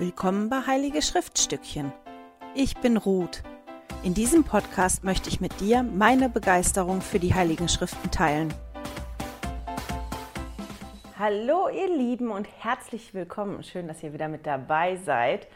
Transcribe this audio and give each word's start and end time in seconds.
Willkommen 0.00 0.48
bei 0.48 0.60
Heilige 0.64 1.02
Schriftstückchen. 1.02 1.92
Ich 2.54 2.76
bin 2.76 2.96
Ruth. 2.96 3.42
In 4.04 4.14
diesem 4.14 4.44
Podcast 4.44 5.02
möchte 5.02 5.28
ich 5.28 5.40
mit 5.40 5.58
dir 5.58 5.82
meine 5.82 6.28
Begeisterung 6.28 7.00
für 7.00 7.18
die 7.18 7.34
Heiligen 7.34 7.68
Schriften 7.68 8.08
teilen. 8.12 8.54
Hallo 11.18 11.68
ihr 11.68 11.88
Lieben 11.88 12.30
und 12.30 12.46
herzlich 12.60 13.12
willkommen. 13.12 13.64
Schön, 13.64 13.88
dass 13.88 14.00
ihr 14.04 14.12
wieder 14.12 14.28
mit 14.28 14.46
dabei 14.46 14.94
seid. 14.94 15.48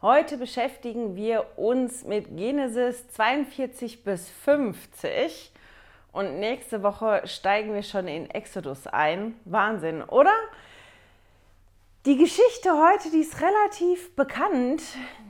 Heute 0.00 0.36
beschäftigen 0.36 1.16
wir 1.16 1.58
uns 1.58 2.04
mit 2.04 2.36
Genesis 2.36 3.08
42 3.08 4.04
bis 4.04 4.30
50 4.30 5.50
und 6.12 6.38
nächste 6.38 6.84
Woche 6.84 7.22
steigen 7.24 7.74
wir 7.74 7.82
schon 7.82 8.06
in 8.06 8.30
Exodus 8.30 8.86
ein. 8.86 9.34
Wahnsinn, 9.44 10.04
oder? 10.04 10.34
Die 12.04 12.16
Geschichte 12.16 12.70
heute, 12.72 13.12
die 13.12 13.20
ist 13.20 13.40
relativ 13.40 14.16
bekannt. 14.16 14.82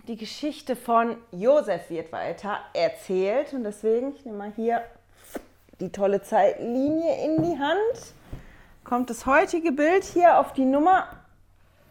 Die 0.09 0.17
Geschichte 0.17 0.75
von 0.75 1.19
Josef 1.31 1.91
wird 1.91 2.11
weiter 2.13 2.61
erzählt. 2.73 3.53
Und 3.53 3.65
deswegen, 3.65 4.15
ich 4.17 4.25
nehme 4.25 4.39
mal 4.39 4.53
hier 4.57 4.83
die 5.81 5.93
tolle 5.93 6.23
Zeitlinie 6.23 7.27
in 7.27 7.43
die 7.43 7.59
Hand. 7.59 8.15
Kommt 8.85 9.11
das 9.11 9.27
heutige 9.27 9.71
Bild 9.71 10.03
hier 10.03 10.39
auf 10.39 10.55
die 10.55 10.65
Nummer 10.65 11.09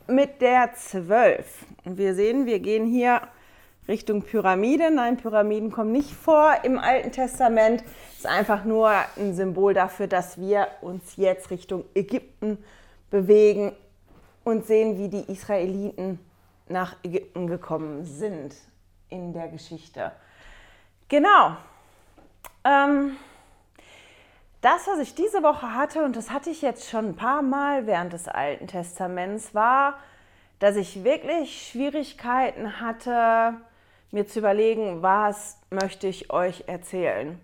mit 0.07 0.41
der 0.41 0.73
12. 0.73 1.45
Und 1.85 1.99
wir 1.99 2.15
sehen, 2.15 2.47
wir 2.47 2.57
gehen 2.57 2.87
hier 2.87 3.21
Richtung 3.87 4.23
Pyramide. 4.23 4.89
Nein, 4.89 5.17
Pyramiden 5.17 5.71
kommen 5.71 5.91
nicht 5.91 6.11
vor 6.11 6.55
im 6.63 6.79
Alten 6.79 7.11
Testament. 7.11 7.83
Es 8.13 8.21
ist 8.21 8.25
einfach 8.25 8.65
nur 8.65 8.89
ein 9.15 9.35
Symbol 9.35 9.75
dafür, 9.75 10.07
dass 10.07 10.39
wir 10.39 10.69
uns 10.81 11.17
jetzt 11.17 11.51
Richtung 11.51 11.85
Ägypten 11.93 12.57
bewegen 13.11 13.73
und 14.43 14.65
sehen, 14.65 14.97
wie 14.97 15.09
die 15.09 15.31
Israeliten 15.31 16.19
nach 16.67 16.95
Ägypten 17.03 17.47
gekommen 17.47 18.05
sind 18.05 18.55
in 19.09 19.33
der 19.33 19.49
Geschichte. 19.49 20.11
Genau. 21.09 21.57
Ähm, 22.63 23.17
das, 24.61 24.87
was 24.87 24.99
ich 24.99 25.15
diese 25.15 25.43
Woche 25.43 25.73
hatte, 25.73 26.03
und 26.03 26.15
das 26.15 26.29
hatte 26.29 26.49
ich 26.49 26.61
jetzt 26.61 26.89
schon 26.89 27.09
ein 27.09 27.15
paar 27.15 27.41
Mal 27.41 27.87
während 27.87 28.13
des 28.13 28.27
Alten 28.27 28.67
Testaments, 28.67 29.53
war, 29.53 29.95
dass 30.59 30.75
ich 30.75 31.03
wirklich 31.03 31.69
Schwierigkeiten 31.69 32.79
hatte, 32.79 33.55
mir 34.11 34.27
zu 34.27 34.39
überlegen, 34.39 35.01
was 35.01 35.57
möchte 35.71 36.07
ich 36.07 36.31
euch 36.31 36.65
erzählen. 36.67 37.39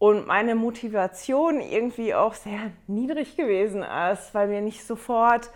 Und 0.00 0.26
meine 0.26 0.54
Motivation 0.54 1.60
irgendwie 1.60 2.14
auch 2.14 2.34
sehr 2.34 2.72
niedrig 2.88 3.36
gewesen 3.36 3.82
ist, 3.82 4.34
weil 4.34 4.48
mir 4.48 4.60
nicht 4.60 4.84
sofort 4.84 5.50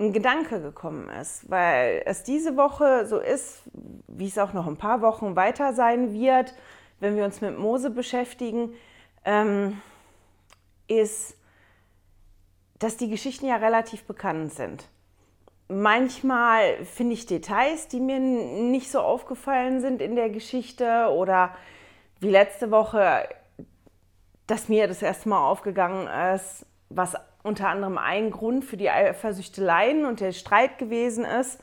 ein 0.00 0.12
Gedanke 0.12 0.60
gekommen 0.60 1.08
ist, 1.10 1.48
weil 1.50 2.02
es 2.06 2.22
diese 2.22 2.56
Woche 2.56 3.06
so 3.06 3.18
ist, 3.18 3.62
wie 4.08 4.26
es 4.26 4.38
auch 4.38 4.54
noch 4.54 4.66
ein 4.66 4.78
paar 4.78 5.02
Wochen 5.02 5.36
weiter 5.36 5.74
sein 5.74 6.12
wird, 6.12 6.54
wenn 7.00 7.16
wir 7.16 7.24
uns 7.24 7.40
mit 7.40 7.58
Mose 7.58 7.90
beschäftigen, 7.90 8.74
ähm, 9.24 9.80
ist, 10.88 11.36
dass 12.78 12.96
die 12.96 13.10
Geschichten 13.10 13.46
ja 13.46 13.56
relativ 13.56 14.04
bekannt 14.04 14.52
sind. 14.54 14.88
Manchmal 15.68 16.84
finde 16.84 17.14
ich 17.14 17.26
Details, 17.26 17.86
die 17.86 18.00
mir 18.00 18.18
nicht 18.18 18.90
so 18.90 19.00
aufgefallen 19.00 19.80
sind 19.80 20.00
in 20.02 20.16
der 20.16 20.30
Geschichte 20.30 21.08
oder 21.12 21.54
wie 22.18 22.30
letzte 22.30 22.70
Woche, 22.70 23.28
dass 24.46 24.68
mir 24.68 24.88
das 24.88 25.02
erste 25.02 25.28
Mal 25.28 25.46
aufgegangen 25.46 26.08
ist, 26.34 26.66
was 26.90 27.14
unter 27.42 27.68
anderem 27.68 27.96
ein 27.96 28.30
Grund 28.30 28.64
für 28.64 28.76
die 28.76 28.90
Eifersüchteleien 28.90 30.04
und 30.04 30.20
der 30.20 30.32
Streit 30.32 30.76
gewesen 30.78 31.24
ist. 31.24 31.58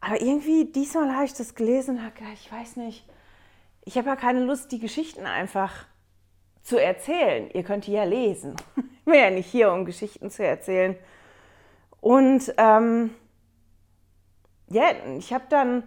Aber 0.00 0.20
irgendwie, 0.20 0.66
diesmal 0.66 1.14
habe 1.14 1.24
ich 1.24 1.34
das 1.34 1.54
gelesen 1.54 1.96
und 1.96 2.04
habe 2.04 2.14
gedacht, 2.14 2.34
ich 2.34 2.52
weiß 2.52 2.76
nicht, 2.76 3.04
ich 3.84 3.98
habe 3.98 4.08
ja 4.08 4.16
keine 4.16 4.44
Lust, 4.44 4.70
die 4.70 4.78
Geschichten 4.78 5.26
einfach 5.26 5.86
zu 6.62 6.80
erzählen. 6.80 7.50
Ihr 7.52 7.64
könnt 7.64 7.86
die 7.86 7.92
ja 7.92 8.04
lesen. 8.04 8.54
Ich 9.00 9.12
bin 9.12 9.24
ja 9.24 9.30
nicht 9.30 9.50
hier, 9.50 9.72
um 9.72 9.86
Geschichten 9.86 10.30
zu 10.30 10.44
erzählen. 10.44 10.94
Und 12.00 12.54
ähm, 12.58 13.10
ja, 14.68 14.84
ich 15.18 15.32
habe 15.32 15.46
dann 15.48 15.82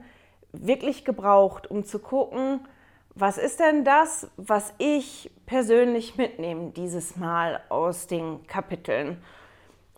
wirklich 0.51 1.05
gebraucht, 1.05 1.69
um 1.69 1.85
zu 1.85 1.99
gucken, 1.99 2.67
was 3.15 3.37
ist 3.37 3.59
denn 3.59 3.83
das, 3.83 4.27
was 4.37 4.73
ich 4.79 5.31
persönlich 5.45 6.17
mitnehme 6.17 6.71
dieses 6.71 7.15
Mal 7.15 7.61
aus 7.69 8.07
den 8.07 8.45
Kapiteln? 8.47 9.21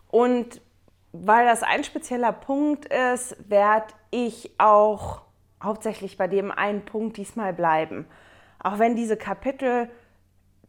Und 0.08 0.60
weil 1.12 1.46
das 1.46 1.62
ein 1.62 1.82
spezieller 1.82 2.32
Punkt 2.32 2.86
ist, 2.86 3.36
werde 3.48 3.94
ich 4.10 4.50
auch 4.58 5.22
hauptsächlich 5.62 6.18
bei 6.18 6.28
dem 6.28 6.50
einen 6.50 6.84
Punkt 6.84 7.16
diesmal 7.16 7.52
bleiben. 7.52 8.06
Auch 8.62 8.78
wenn 8.78 8.96
diese 8.96 9.16
Kapitel 9.16 9.88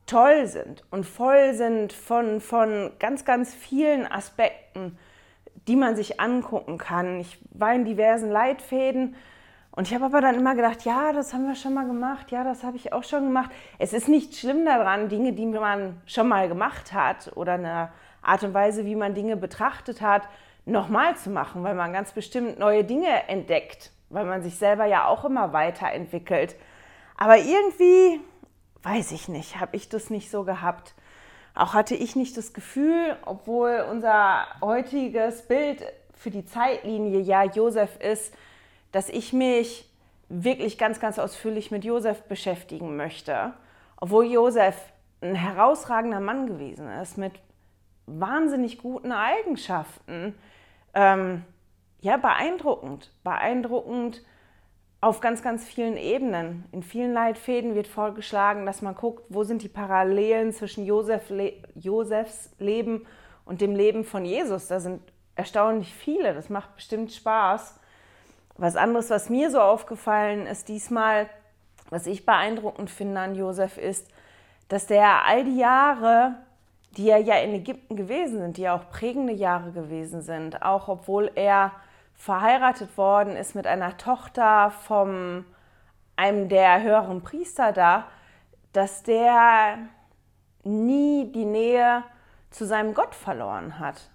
toll 0.06 0.48
sind 0.48 0.84
und 0.90 1.06
voll 1.06 1.54
sind 1.54 1.92
von, 1.92 2.40
von 2.40 2.92
ganz, 2.98 3.26
ganz 3.26 3.54
vielen 3.54 4.10
Aspekten, 4.10 4.98
die 5.68 5.76
man 5.76 5.98
sich 5.98 6.22
angucken 6.22 6.78
kann. 6.78 7.20
Ich 7.20 7.40
war 7.52 7.74
in 7.74 7.84
diversen 7.84 8.32
Leitfäden 8.32 9.16
und 9.78 9.88
ich 9.88 9.94
habe 9.94 10.06
aber 10.06 10.22
dann 10.22 10.34
immer 10.34 10.56
gedacht, 10.56 10.86
ja, 10.86 11.14
das 11.14 11.36
haben 11.36 11.48
wir 11.48 11.54
schon 11.54 11.76
mal 11.76 11.86
gemacht, 11.86 12.32
ja, 12.32 12.44
das 12.44 12.64
habe 12.64 12.78
ich 12.78 12.94
auch 12.94 13.04
schon 13.04 13.26
gemacht. 13.26 13.52
Es 13.78 13.94
ist 13.94 14.08
nicht 14.08 14.36
schlimm 14.36 14.66
daran, 14.66 15.08
Dinge, 15.08 15.34
die 15.34 15.46
man 15.46 16.02
schon 16.08 16.28
mal 16.28 16.48
gemacht 16.48 16.94
hat 16.94 17.32
oder 17.36 17.54
eine 17.54 17.90
Art 18.24 18.42
und 18.42 18.56
Weise, 18.56 18.86
wie 18.86 18.96
man 18.96 19.14
Dinge 19.14 19.38
betrachtet 19.38 20.02
hat, 20.02 20.24
nochmal 20.66 21.16
zu 21.16 21.30
machen, 21.30 21.62
weil 21.62 21.76
man 21.76 21.94
ganz 21.94 22.12
bestimmt 22.12 22.58
neue 22.58 22.84
Dinge 22.86 23.28
entdeckt, 23.28 23.92
weil 24.10 24.26
man 24.26 24.42
sich 24.42 24.56
selber 24.56 24.86
ja 24.86 25.06
auch 25.06 25.26
immer 25.26 25.54
weiterentwickelt. 25.54 26.56
Aber 27.16 27.38
irgendwie, 27.38 28.20
weiß 28.82 29.12
ich 29.12 29.28
nicht, 29.28 29.60
habe 29.60 29.76
ich 29.76 29.90
das 29.90 30.10
nicht 30.10 30.32
so 30.32 30.44
gehabt. 30.44 30.96
Auch 31.54 31.76
hatte 31.76 31.94
ich 31.94 32.16
nicht 32.16 32.36
das 32.36 32.54
Gefühl, 32.54 33.16
obwohl 33.28 33.86
unser 33.92 34.48
heutiges 34.60 35.44
Bild 35.44 35.84
für 36.16 36.32
die 36.32 36.46
Zeitlinie 36.46 37.20
ja 37.20 37.44
Josef 37.44 38.00
ist, 38.00 38.34
dass 38.92 39.10
ich 39.10 39.34
mich 39.34 39.90
wirklich 40.30 40.78
ganz, 40.78 41.00
ganz 41.00 41.20
ausführlich 41.20 41.72
mit 41.72 41.86
Josef 41.86 42.24
beschäftigen 42.24 42.96
möchte. 42.96 43.54
Obwohl 43.98 44.26
Josef 44.26 44.76
ein 45.22 45.36
herausragender 45.36 46.20
Mann 46.20 46.48
gewesen 46.48 46.90
ist, 46.90 47.18
mit 47.18 47.34
wahnsinnig 48.06 48.78
guten 48.78 49.12
Eigenschaften. 49.12 50.36
Ähm, 50.94 51.44
ja, 52.02 52.18
beeindruckend. 52.18 53.12
Beeindruckend 53.24 54.24
auf 55.02 55.20
ganz, 55.20 55.42
ganz 55.42 55.66
vielen 55.66 55.98
Ebenen. 55.98 56.66
In 56.72 56.84
vielen 56.84 57.14
Leitfäden 57.14 57.76
wird 57.76 57.88
vorgeschlagen, 57.88 58.66
dass 58.66 58.82
man 58.82 58.96
guckt, 58.96 59.24
wo 59.30 59.44
sind 59.44 59.62
die 59.62 59.70
Parallelen 59.70 60.54
zwischen 60.54 60.86
Josef, 60.86 61.30
Le 61.30 61.54
Josefs 61.76 62.56
Leben 62.60 63.06
und 63.46 63.62
dem 63.62 63.76
Leben 63.76 64.04
von 64.04 64.26
Jesus. 64.26 64.68
Da 64.68 64.80
sind 64.80 65.02
erstaunlich 65.36 65.94
viele. 65.94 66.34
Das 66.34 66.50
macht 66.50 66.76
bestimmt 66.76 67.12
Spaß. 67.12 67.80
Was 68.58 68.76
anderes, 68.76 69.12
was 69.12 69.30
mir 69.30 69.52
so 69.52 69.62
aufgefallen 69.62 70.48
ist 70.48 70.68
diesmal, 70.68 71.30
was 71.90 72.08
ich 72.08 72.26
beeindruckend 72.26 72.90
finde 72.90 73.20
an 73.20 73.36
Josef, 73.36 73.78
ist, 73.78 74.08
dass 74.68 74.88
der 74.88 75.26
all 75.26 75.44
die 75.44 75.58
Jahre, 75.58 76.36
die 76.98 77.10
er 77.10 77.20
ja 77.20 77.36
in 77.36 77.54
Ägypten 77.54 77.96
gewesen 77.96 78.40
sind, 78.40 78.58
die 78.58 78.64
ja 78.64 78.76
auch 78.76 78.90
prägende 78.90 79.34
Jahre 79.34 79.72
gewesen 79.72 80.22
sind, 80.22 80.64
auch 80.64 80.88
obwohl 80.88 81.32
er 81.36 81.72
verheiratet 82.16 82.98
worden 82.98 83.36
ist 83.36 83.54
mit 83.54 83.68
einer 83.68 83.96
Tochter 83.98 84.72
von 84.72 85.46
einem 86.16 86.50
der 86.50 86.82
höheren 86.82 87.22
Priester 87.22 87.72
da, 87.72 88.06
dass 88.74 89.04
der 89.04 89.78
nie 90.64 91.32
die 91.32 91.46
Nähe 91.46 92.04
zu 92.50 92.66
seinem 92.66 92.96
Gott 92.96 93.14
verloren 93.14 93.78
hat 93.78 94.10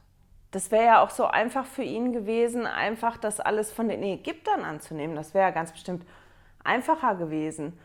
das 0.52 0.70
wäre 0.70 0.84
ja 0.84 1.02
auch 1.02 1.10
so 1.10 1.24
einfach 1.24 1.64
für 1.64 1.82
ihn 1.82 2.12
gewesen, 2.12 2.66
einfach 2.66 3.16
das 3.16 3.40
alles 3.40 3.72
von 3.72 3.88
den 3.88 4.02
Ägyptern 4.02 4.64
anzunehmen. 4.64 5.16
Das 5.16 5.34
wäre 5.34 5.46
ja 5.46 5.50
ganz 5.50 5.72
bestimmt 5.72 6.06
einfacher 6.62 7.14
gewesen. 7.14 7.78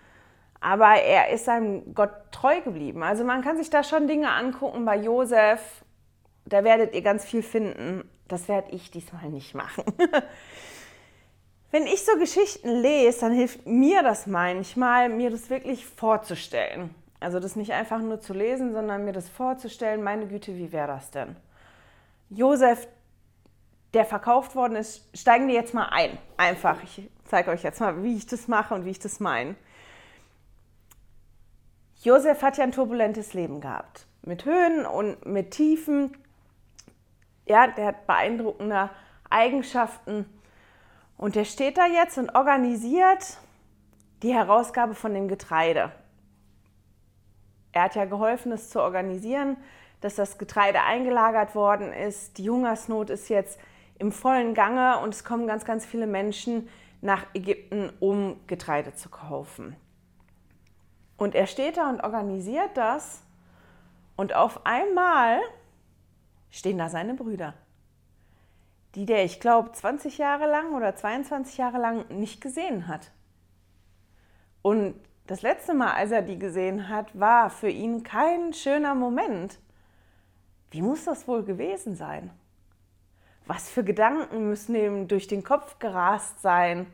Aber 0.60 0.96
er 0.96 1.30
ist 1.30 1.46
seinem 1.46 1.94
Gott 1.96 2.12
treu 2.32 2.60
geblieben. 2.62 3.04
Also 3.04 3.24
man 3.24 3.42
kann 3.42 3.58
sich 3.58 3.70
da 3.70 3.84
schon 3.84 4.08
Dinge 4.08 4.32
angucken 4.32 4.84
bei 4.84 4.98
Josef. 4.98 5.62
Da 6.46 6.64
werdet 6.66 6.94
ihr 6.94 7.02
ganz 7.02 7.24
viel 7.24 7.42
finden. 7.42 8.04
Das 8.28 8.50
werde 8.50 8.72
ich 8.72 8.92
diesmal 8.92 9.30
nicht 9.30 9.56
machen. 9.56 9.86
Wenn 11.72 11.88
ich 11.88 12.04
so 12.04 12.18
Geschichten 12.18 12.70
lese, 12.70 13.22
dann 13.22 13.34
hilft 13.34 13.66
mir 13.66 14.04
das 14.04 14.28
manchmal, 14.28 15.08
mir 15.08 15.30
das 15.30 15.50
wirklich 15.50 15.86
vorzustellen. 15.86 16.94
Also 17.22 17.40
das 17.40 17.56
nicht 17.56 17.72
einfach 17.72 18.00
nur 18.00 18.20
zu 18.20 18.34
lesen, 18.34 18.74
sondern 18.74 19.06
mir 19.06 19.14
das 19.14 19.30
vorzustellen. 19.30 20.04
Meine 20.04 20.28
Güte, 20.28 20.56
wie 20.56 20.72
wäre 20.74 20.88
das 20.88 21.12
denn? 21.12 21.38
Josef, 22.30 22.88
der 23.94 24.06
verkauft 24.06 24.56
worden 24.56 24.76
ist, 24.76 25.08
steigen 25.18 25.48
wir 25.48 25.56
jetzt 25.56 25.74
mal 25.74 25.90
ein. 25.90 26.18
Einfach. 26.38 26.82
Ich 26.84 27.10
zeige 27.26 27.52
euch 27.52 27.64
jetzt 27.64 27.80
mal, 27.80 28.04
wie 28.04 28.18
ich 28.18 28.26
das 28.26 28.48
mache 28.48 28.74
und 28.74 28.86
wie 28.86 28.92
ich 28.92 29.00
das 29.00 29.20
meine. 29.20 29.56
Josef 32.02 32.42
hat 32.42 32.58
ja 32.58 32.64
ein 32.64 32.72
turbulentes 32.72 33.34
Leben 33.34 33.60
gehabt. 33.60 34.06
Mit 34.22 34.46
Höhen 34.46 34.86
und 34.86 35.26
mit 35.26 35.52
Tiefen. 35.52 36.16
Ja, 37.46 37.68
der 37.68 37.88
hat 37.88 38.08
beeindruckende 38.08 38.90
Eigenschaften. 39.30 40.26
Und 41.18 41.36
der 41.36 41.46
steht 41.46 41.78
da 41.78 41.88
jetzt 41.88 42.18
und 42.18 42.36
organisiert 42.36 43.38
die 44.22 44.34
Herausgabe 44.34 44.94
von 44.94 45.14
dem 45.14 45.28
Getreide. 45.28 45.92
Er 47.72 47.84
hat 47.84 47.96
ja 47.96 48.06
geholfen, 48.06 48.52
es 48.52 48.70
zu 48.70 48.82
organisieren, 48.82 49.58
dass 50.02 50.16
das 50.16 50.38
Getreide 50.38 50.84
eingelagert 50.84 51.56
worden 51.56 51.92
ist. 51.92 52.38
Die 52.38 52.50
Hungersnot 52.50 53.10
ist 53.10 53.30
jetzt 53.30 53.60
im 54.00 54.12
vollen 54.12 54.54
Gange 54.54 55.00
und 55.00 55.14
es 55.14 55.24
kommen 55.24 55.48
ganz, 55.48 55.66
ganz 55.66 55.86
viele 55.86 56.08
Menschen 56.08 56.70
nach 57.02 57.26
Ägypten, 57.34 57.92
um 58.00 58.40
Getreide 58.48 58.94
zu 58.94 59.10
kaufen. 59.10 59.76
Und 61.18 61.34
er 61.34 61.48
steht 61.48 61.78
da 61.78 61.90
und 61.90 62.04
organisiert 62.04 62.76
das 62.76 63.24
und 64.16 64.36
auf 64.36 64.66
einmal 64.66 65.40
stehen 66.50 66.78
da 66.78 66.90
seine 66.90 67.16
Brüder, 67.16 67.54
die 68.96 69.06
der, 69.06 69.26
ich 69.26 69.40
glaube, 69.40 69.72
20 69.72 70.18
Jahre 70.18 70.50
lang 70.50 70.74
oder 70.74 70.96
22 70.96 71.58
Jahre 71.58 71.80
lang 71.80 72.08
nicht 72.10 72.42
gesehen 72.42 72.88
hat. 72.88 73.12
Und 74.62 74.96
das 75.28 75.42
letzte 75.42 75.74
Mal, 75.74 75.94
als 75.94 76.12
er 76.12 76.22
die 76.22 76.40
gesehen 76.40 76.88
hat, 76.88 77.20
war 77.20 77.50
für 77.50 77.70
ihn 77.70 78.04
kein 78.04 78.54
schöner 78.54 78.96
Moment. 78.96 79.60
Wie 80.72 80.82
muss 80.82 81.06
das 81.06 81.28
wohl 81.28 81.44
gewesen 81.44 81.96
sein? 81.96 82.30
Was 83.46 83.70
für 83.70 83.84
Gedanken 83.84 84.50
müssen 84.50 84.76
ihm 84.76 85.08
durch 85.08 85.28
den 85.28 85.44
Kopf 85.44 85.80
gerast 85.80 86.42
sein? 86.42 86.88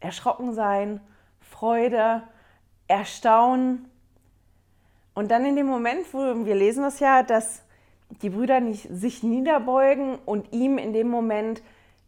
Erschrocken 0.00 0.54
sein, 0.54 1.00
Freude, 1.40 2.22
Erstaunen. 2.88 3.88
Und 5.14 5.30
dann 5.30 5.44
in 5.44 5.56
dem 5.56 5.66
Moment, 5.66 6.12
wo 6.12 6.44
wir 6.44 6.54
lesen 6.54 6.82
das 6.82 7.00
ja, 7.00 7.22
dass 7.22 7.62
die 8.22 8.30
Brüder 8.30 8.60
nicht 8.60 8.88
sich 8.90 9.22
niederbeugen 9.22 10.16
und 10.24 10.52
ihm 10.52 10.78
in 10.78 10.92
dem 10.92 11.08
Moment 11.08 11.62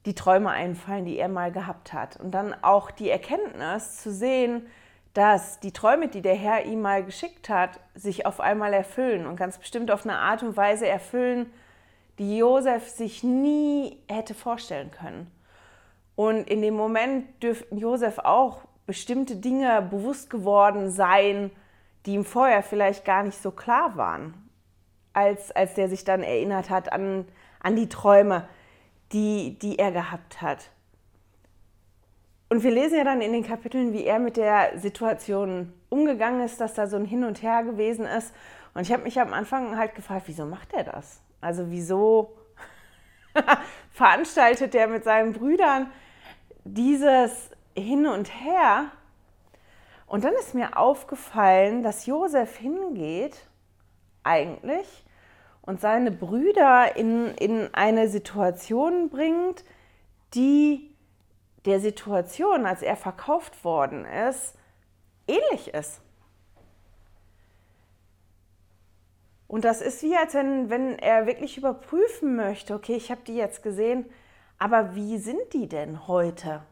die 0.07 0.15
Träume 0.15 0.51
einfallen, 0.51 1.05
die 1.05 1.19
er 1.19 1.29
mal 1.29 1.53
gehabt 1.53 1.93
hat. 1.93 2.19
Und 2.19 2.33
dann 2.33 2.55
auch 2.63 2.91
die 2.91 3.11
Erkenntnis 3.11 4.03
zu 4.03 4.13
sehen, 4.13 4.67
dass 5.15 5.59
die 5.61 5.73
Träume, 5.73 6.09
die 6.09 6.23
der 6.23 6.37
Herr 6.37 6.65
ihm 6.67 6.83
mal 6.83 7.05
geschickt 7.05 7.49
hat, 7.49 7.81
sich 7.95 8.27
auf 8.27 8.41
einmal 8.41 8.73
erfüllen 8.73 9.27
und 9.27 9.37
ganz 9.37 9.59
bestimmt 9.59 9.91
auf 9.91 10.05
eine 10.05 10.19
Art 10.19 10.43
und 10.43 10.57
Weise 10.57 10.87
erfüllen, 10.87 11.53
die 12.19 12.37
Josef 12.37 12.89
sich 12.89 13.25
nie 13.25 13.99
hätte 14.09 14.35
vorstellen 14.35 14.91
können. 14.91 15.31
Und 16.15 16.49
in 16.51 16.61
dem 16.61 16.75
Moment 16.75 17.43
dürften 17.43 17.79
Josef 17.79 18.19
auch 18.19 18.61
bestimmte 18.87 19.37
Dinge 19.37 19.83
bewusst 19.83 20.31
geworden 20.31 20.91
sein, 20.91 21.51
die 22.07 22.15
ihm 22.15 22.25
vorher 22.25 22.63
vielleicht 22.63 23.05
gar 23.05 23.23
nicht 23.23 23.41
so 23.41 23.51
klar 23.51 23.97
waren, 23.97 24.35
als, 25.13 25.51
als 25.53 25.75
der 25.75 25.89
sich 25.89 26.05
dann 26.05 26.23
erinnert 26.23 26.71
hat 26.71 26.93
an, 26.93 27.27
an 27.61 27.75
die 27.75 27.89
Träume, 27.89 28.49
die, 29.13 29.59
die 29.59 29.79
er 29.79 29.93
gehabt 29.93 30.41
hat. 30.43 30.71
Und 32.51 32.65
wir 32.65 32.73
lesen 32.73 32.99
ja 32.99 33.05
dann 33.05 33.21
in 33.21 33.33
den 33.33 33.47
Kapiteln, 33.47 33.93
wie 33.93 34.05
er 34.05 34.19
mit 34.19 34.37
der 34.37 34.77
Situation 34.77 35.73
umgegangen 35.89 36.41
ist, 36.41 36.61
dass 36.61 36.75
da 36.75 36.89
so 36.89 36.97
ein 36.97 37.05
Hin 37.05 37.23
und 37.23 37.43
Her 37.43 37.63
gewesen 37.63 38.05
ist. 38.05 38.35
Und 38.75 38.83
ich 38.83 38.93
habe 38.93 39.05
mich 39.05 39.21
am 39.21 39.33
Anfang 39.33 39.79
halt 39.79 39.95
gefragt, 39.95 40.25
wieso 40.27 40.45
macht 40.47 40.73
er 40.73 40.83
das? 40.83 41.21
Also 41.41 41.71
wieso 41.71 42.37
veranstaltet 43.93 44.75
er 44.75 44.89
mit 44.89 45.05
seinen 45.05 45.33
Brüdern 45.33 45.93
dieses 46.65 47.51
Hin 47.77 48.07
und 48.07 48.29
Her? 48.43 48.91
Und 50.09 50.25
dann 50.25 50.35
ist 50.35 50.53
mir 50.53 50.77
aufgefallen, 50.77 51.85
dass 51.85 52.07
Josef 52.07 52.57
hingeht 52.57 53.47
eigentlich 54.25 55.05
und 55.63 55.81
seine 55.81 56.11
Brüder 56.11 56.97
in, 56.97 57.29
in 57.37 57.73
eine 57.75 58.09
Situation 58.09 59.09
bringt, 59.09 59.65
die 60.35 60.90
der 61.65 61.81
Situation, 61.81 62.67
als 62.67 62.83
er 62.83 62.97
verkauft 62.97 63.65
worden 63.65 64.05
ist, 64.05 64.55
ähnlich 65.27 65.75
ist. 65.75 66.01
Und 69.47 69.65
das 69.65 69.81
ist 69.81 70.03
wie, 70.03 70.17
als 70.17 70.35
wenn, 70.35 70.71
wenn 70.71 70.99
er 70.99 71.27
wirklich 71.27 71.59
überprüfen 71.59 72.37
möchte, 72.37 72.75
okay, 72.75 72.95
ich 72.95 73.11
habe 73.11 73.23
die 73.27 73.35
jetzt 73.35 73.63
gesehen, 73.63 74.07
aber 74.59 74.95
wie 74.95 75.19
sind 75.19 75.53
die 75.53 75.69
denn 75.69 76.07
heute? 76.07 76.63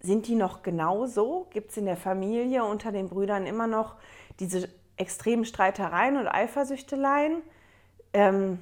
Sind 0.00 0.26
die 0.26 0.34
noch 0.34 0.62
genauso? 0.62 1.46
Gibt 1.50 1.70
es 1.70 1.78
in 1.78 1.86
der 1.86 1.96
Familie 1.96 2.64
unter 2.64 2.92
den 2.92 3.08
Brüdern 3.08 3.46
immer 3.46 3.66
noch 3.66 3.96
diese 4.38 4.68
extremen 4.96 5.46
Streitereien 5.46 6.18
und 6.18 6.28
Eifersüchteleien? 6.28 7.42
Ähm, 8.12 8.58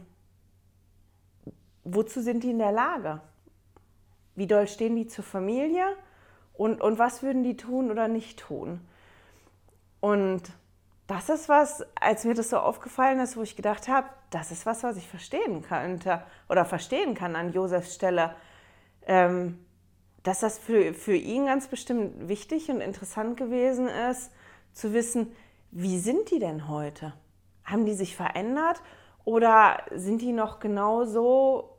wozu 1.83 2.21
sind 2.21 2.45
die 2.45 2.51
in 2.51 2.59
der 2.59 2.71
Lage? 2.71 3.21
Wie 4.35 4.47
doll 4.47 4.67
stehen 4.67 4.97
die 4.97 5.07
zur 5.07 5.25
Familie 5.25 5.85
und, 6.55 6.81
und 6.81 6.99
was 6.99 7.23
würden 7.23 7.43
die 7.43 7.57
tun 7.57 7.91
oder 7.91 8.09
nicht 8.09 8.41
tun? 8.41 8.81
Und 10.01 10.43
das 11.07 11.29
ist 11.29 11.49
was, 11.49 11.85
als 12.01 12.25
mir 12.25 12.35
das 12.35 12.51
so 12.51 12.59
aufgefallen 12.59 13.21
ist, 13.21 13.37
wo 13.37 13.43
ich 13.43 13.57
gedacht 13.57 13.89
habe, 13.89 14.09
das 14.31 14.51
ist 14.51 14.67
was, 14.67 14.83
was 14.83 14.97
ich 14.97 15.09
verstehen 15.09 15.63
könnte 15.63 16.23
oder 16.49 16.65
verstehen 16.65 17.15
kann 17.15 17.37
an 17.37 17.53
Josefs 17.53 17.95
Stelle. 17.95 18.35
Ähm, 19.07 19.59
dass 20.23 20.41
das 20.41 20.59
für, 20.59 20.95
für 20.95 21.17
ihn 21.17 21.47
ganz 21.47 21.67
bestimmt 21.67 22.29
wichtig 22.29 22.71
und 22.71 22.81
interessant 22.81 23.37
gewesen 23.37 23.89
ist, 23.89 24.31
zu 24.73 24.93
wissen, 24.93 25.33
wie 25.71 25.99
sind 25.99 26.31
die 26.31 26.39
denn 26.39 26.69
heute? 26.69 27.13
Haben 27.65 27.85
die 27.85 27.95
sich 27.95 28.17
verändert 28.17 28.81
oder 29.25 29.83
sind 29.95 30.23
die 30.23 30.33
noch 30.33 30.61
genauso 30.61 31.72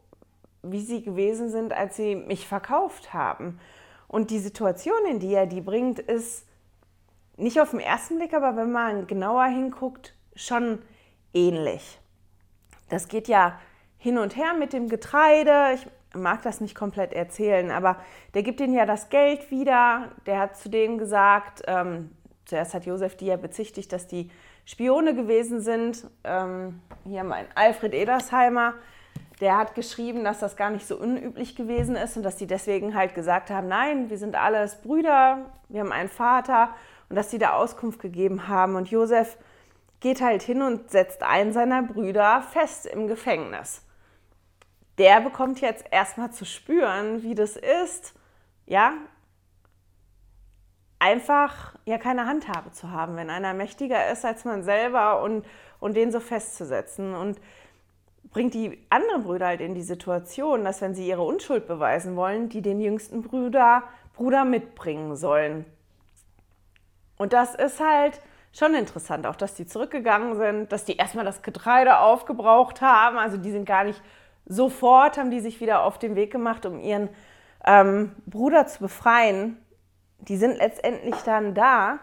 wie 0.64 0.82
sie 0.82 1.04
gewesen 1.04 1.50
sind, 1.50 1.74
als 1.74 1.96
sie 1.96 2.16
mich 2.16 2.48
verkauft 2.48 3.14
haben. 3.14 3.60
Und 4.08 4.32
die 4.32 4.40
Situation, 4.40 5.06
in 5.10 5.20
die 5.20 5.34
er 5.34 5.46
die 5.46 5.62
bringt, 5.62 6.00
ist 6.00 6.48
nicht 7.38 7.60
auf 7.60 7.72
den 7.72 7.80
ersten 7.80 8.18
Blick, 8.18 8.34
aber 8.34 8.56
wenn 8.56 8.72
man 8.72 9.08
genauer 9.08 9.46
hinguckt, 9.46 10.16
schon 10.36 10.80
ähnlich. 11.34 12.00
Das 12.90 13.08
geht 13.08 13.28
ja 13.28 13.60
hin 13.98 14.18
und 14.18 14.36
her 14.36 14.54
mit 14.54 14.74
dem 14.74 14.88
Getreide. 14.88 15.74
Ich 15.74 15.88
mag 16.16 16.44
das 16.44 16.62
nicht 16.62 16.76
komplett 16.76 17.14
erzählen, 17.14 17.72
aber 17.72 17.98
der 18.34 18.44
gibt 18.44 18.60
ihnen 18.62 18.74
ja 18.74 18.86
das 18.86 19.10
Geld 19.10 19.50
wieder. 19.50 20.12
Der 20.26 20.40
hat 20.40 20.58
zu 20.58 20.70
denen 20.70 20.98
gesagt, 20.98 21.64
ähm, 21.68 22.12
zuerst 22.46 22.74
hat 22.74 22.86
Josef 22.86 23.16
die 23.16 23.28
ja 23.28 23.38
bezichtigt, 23.38 23.92
dass 23.92 24.08
die 24.08 24.30
Spione 24.66 25.16
gewesen 25.16 25.62
sind. 25.62 26.08
Ähm, 26.24 26.82
hier 27.04 27.24
mein 27.24 27.48
Alfred 27.56 27.94
Edersheimer 27.94 28.76
der 29.44 29.58
hat 29.58 29.76
geschrieben, 29.76 30.24
dass 30.24 30.40
das 30.40 30.56
gar 30.56 30.70
nicht 30.70 30.88
so 30.88 30.96
unüblich 30.96 31.58
gewesen 31.58 31.98
ist 31.98 32.16
und 32.16 32.24
dass 32.24 32.38
die 32.38 32.48
deswegen 32.48 32.96
halt 32.96 33.14
gesagt 33.14 33.50
haben, 33.50 33.68
nein, 33.68 34.10
wir 34.10 34.18
sind 34.18 34.36
alles 34.36 34.76
Brüder, 34.78 35.52
wir 35.68 35.82
haben 35.82 35.92
einen 35.92 36.08
Vater 36.08 36.74
und 37.10 37.18
dass 37.18 37.30
sie 37.30 37.40
da 37.40 37.52
Auskunft 37.52 38.00
gegeben 38.00 38.48
haben. 38.48 38.76
Und 38.76 38.90
Josef 38.90 39.38
geht 40.00 40.22
halt 40.22 40.44
hin 40.44 40.62
und 40.62 40.92
setzt 40.92 41.24
einen 41.24 41.52
seiner 41.52 41.84
Brüder 41.84 42.42
fest 42.54 42.86
im 42.86 43.08
Gefängnis. 43.10 43.82
Der 44.98 45.20
bekommt 45.20 45.60
jetzt 45.60 45.84
erstmal 45.92 46.32
zu 46.32 46.46
spüren, 46.46 47.22
wie 47.22 47.36
das 47.36 47.58
ist, 47.58 48.14
ja, 48.66 48.94
einfach 51.00 51.76
ja 51.84 51.98
keine 51.98 52.28
Handhabe 52.28 52.72
zu 52.72 52.92
haben, 52.92 53.18
wenn 53.18 53.30
einer 53.30 53.54
mächtiger 53.54 54.10
ist 54.10 54.24
als 54.24 54.46
man 54.46 54.64
selber 54.64 55.22
und, 55.22 55.46
und 55.82 55.98
den 55.98 56.14
so 56.14 56.22
festzusetzen. 56.22 57.14
Und 57.14 57.42
bringt 58.34 58.56
die 58.56 58.84
anderen 58.90 59.24
Brüder 59.24 59.48
halt 59.48 59.62
in 59.62 59.76
die 59.76 59.84
Situation, 59.84 60.66
dass 60.66 60.82
wenn 60.82 60.96
sie 60.96 61.08
ihre 61.08 61.22
Unschuld 61.22 61.68
beweisen 61.68 62.16
wollen, 62.16 62.50
die 62.50 62.62
den 62.62 62.82
jüngsten 62.82 63.22
Bruder, 63.22 63.84
Bruder 64.14 64.44
mitbringen 64.44 65.16
sollen. 65.16 65.66
Und 67.18 67.32
das 67.32 67.56
ist 67.56 67.80
halt 67.80 68.20
schon 68.52 68.74
interessant, 68.74 69.28
auch 69.28 69.36
dass 69.36 69.54
die 69.54 69.66
zurückgegangen 69.66 70.36
sind, 70.38 70.72
dass 70.72 70.84
die 70.84 70.98
erstmal 70.98 71.26
das 71.26 71.42
Getreide 71.42 72.00
aufgebraucht 72.00 72.82
haben. 72.82 73.18
Also 73.18 73.38
die 73.38 73.52
sind 73.52 73.66
gar 73.66 73.84
nicht 73.84 74.02
sofort, 74.46 75.18
haben 75.18 75.32
die 75.32 75.40
sich 75.40 75.62
wieder 75.62 75.84
auf 75.84 76.00
den 76.00 76.16
Weg 76.16 76.32
gemacht, 76.32 76.66
um 76.66 76.80
ihren 76.80 77.10
ähm, 77.66 78.12
Bruder 78.26 78.68
zu 78.68 78.80
befreien. 78.80 79.58
Die 80.20 80.38
sind 80.38 80.58
letztendlich 80.58 81.16
dann 81.24 81.54
da 81.54 82.00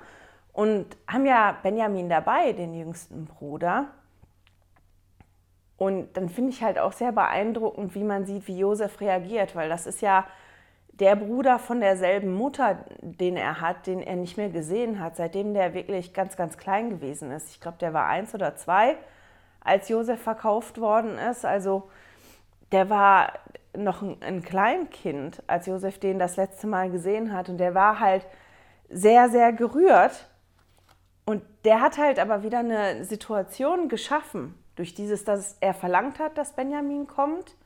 und 0.52 0.86
haben 1.06 1.26
ja 1.26 1.56
Benjamin 1.62 2.08
dabei, 2.08 2.52
den 2.52 2.74
jüngsten 2.74 3.26
Bruder. 3.26 3.88
Und 5.80 6.14
dann 6.18 6.28
finde 6.28 6.50
ich 6.50 6.62
halt 6.62 6.78
auch 6.78 6.92
sehr 6.92 7.10
beeindruckend, 7.10 7.94
wie 7.94 8.04
man 8.04 8.26
sieht, 8.26 8.46
wie 8.48 8.58
Josef 8.58 9.00
reagiert, 9.00 9.56
weil 9.56 9.70
das 9.70 9.86
ist 9.86 10.02
ja 10.02 10.26
der 10.92 11.16
Bruder 11.16 11.58
von 11.58 11.80
derselben 11.80 12.34
Mutter, 12.34 12.84
den 13.00 13.38
er 13.38 13.62
hat, 13.62 13.86
den 13.86 14.02
er 14.02 14.16
nicht 14.16 14.36
mehr 14.36 14.50
gesehen 14.50 15.00
hat, 15.00 15.16
seitdem 15.16 15.54
der 15.54 15.72
wirklich 15.72 16.12
ganz, 16.12 16.36
ganz 16.36 16.58
klein 16.58 16.90
gewesen 16.90 17.30
ist. 17.30 17.48
Ich 17.48 17.60
glaube, 17.60 17.78
der 17.80 17.94
war 17.94 18.04
eins 18.04 18.34
oder 18.34 18.56
zwei, 18.56 18.98
als 19.62 19.88
Josef 19.88 20.20
verkauft 20.20 20.78
worden 20.82 21.16
ist. 21.16 21.46
Also 21.46 21.88
der 22.72 22.90
war 22.90 23.32
noch 23.74 24.02
ein, 24.02 24.18
ein 24.20 24.42
Kleinkind, 24.42 25.42
als 25.46 25.64
Josef 25.64 25.98
den 25.98 26.18
das 26.18 26.36
letzte 26.36 26.66
Mal 26.66 26.90
gesehen 26.90 27.32
hat. 27.32 27.48
Und 27.48 27.56
der 27.56 27.74
war 27.74 28.00
halt 28.00 28.26
sehr, 28.90 29.30
sehr 29.30 29.54
gerührt. 29.54 30.28
Und 31.24 31.42
der 31.64 31.80
hat 31.80 31.96
halt 31.96 32.18
aber 32.18 32.42
wieder 32.42 32.58
eine 32.58 33.02
Situation 33.06 33.88
geschaffen, 33.88 34.59
durch 34.76 34.94
dieses, 34.94 35.24
dass 35.24 35.56
er 35.60 35.74
verlangt 35.74 36.18
hat, 36.18 36.38
dass 36.38 36.52
Benjamin 36.52 37.06
kommt 37.06 37.56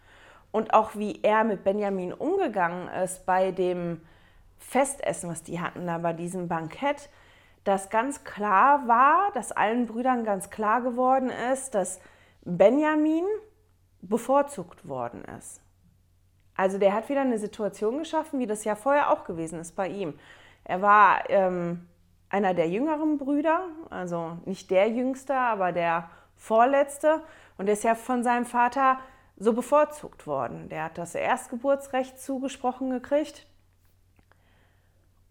und 0.52 0.72
auch 0.74 0.94
wie 0.94 1.20
er 1.22 1.44
mit 1.44 1.64
Benjamin 1.64 2.12
umgegangen 2.12 2.88
ist 2.88 3.26
bei 3.26 3.50
dem 3.50 4.00
Festessen, 4.58 5.30
was 5.30 5.42
die 5.42 5.60
hatten, 5.60 5.86
da 5.86 5.98
bei 5.98 6.12
diesem 6.12 6.48
Bankett, 6.48 7.10
dass 7.64 7.90
ganz 7.90 8.24
klar 8.24 8.86
war, 8.86 9.30
dass 9.32 9.52
allen 9.52 9.86
Brüdern 9.86 10.24
ganz 10.24 10.50
klar 10.50 10.80
geworden 10.80 11.30
ist, 11.52 11.74
dass 11.74 12.00
Benjamin 12.44 13.24
bevorzugt 14.02 14.86
worden 14.86 15.24
ist. 15.38 15.60
Also 16.56 16.78
der 16.78 16.92
hat 16.92 17.08
wieder 17.08 17.22
eine 17.22 17.38
Situation 17.38 17.98
geschaffen, 17.98 18.38
wie 18.38 18.46
das 18.46 18.64
ja 18.64 18.76
vorher 18.76 19.10
auch 19.10 19.24
gewesen 19.24 19.58
ist 19.58 19.74
bei 19.74 19.88
ihm. 19.88 20.14
Er 20.62 20.82
war 20.82 21.28
ähm, 21.30 21.86
einer 22.28 22.54
der 22.54 22.68
jüngeren 22.68 23.18
Brüder, 23.18 23.68
also 23.90 24.38
nicht 24.44 24.70
der 24.70 24.88
jüngste, 24.88 25.34
aber 25.34 25.72
der 25.72 26.08
vorletzte. 26.36 27.22
Und 27.56 27.68
ist 27.68 27.84
ja 27.84 27.94
von 27.94 28.24
seinem 28.24 28.46
Vater 28.46 28.98
so 29.36 29.52
bevorzugt 29.52 30.26
worden. 30.26 30.68
Der 30.68 30.84
hat 30.84 30.98
das 30.98 31.14
Erstgeburtsrecht 31.14 32.20
zugesprochen 32.20 32.90
gekriegt. 32.90 33.46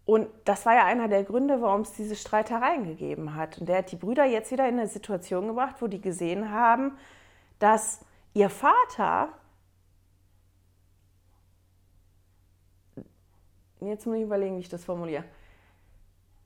Und 0.06 0.28
das 0.44 0.66
war 0.66 0.74
ja 0.74 0.84
einer 0.84 1.08
der 1.08 1.24
Gründe, 1.24 1.62
warum 1.62 1.80
es 1.82 1.92
diese 1.92 2.14
Streitereien 2.14 2.84
gegeben 2.84 3.34
hat. 3.34 3.58
Und 3.58 3.68
der 3.68 3.78
hat 3.78 3.90
die 3.90 3.96
Brüder 3.96 4.24
jetzt 4.24 4.50
wieder 4.50 4.68
in 4.68 4.78
eine 4.78 4.88
Situation 4.88 5.48
gebracht, 5.48 5.76
wo 5.80 5.86
die 5.86 6.00
gesehen 6.00 6.50
haben, 6.50 6.98
dass 7.58 8.00
ihr 8.34 8.50
Vater, 8.50 9.30
jetzt 13.80 14.06
muss 14.06 14.16
ich 14.16 14.22
überlegen, 14.22 14.56
wie 14.56 14.60
ich 14.60 14.68
das 14.68 14.84
formuliere, 14.84 15.24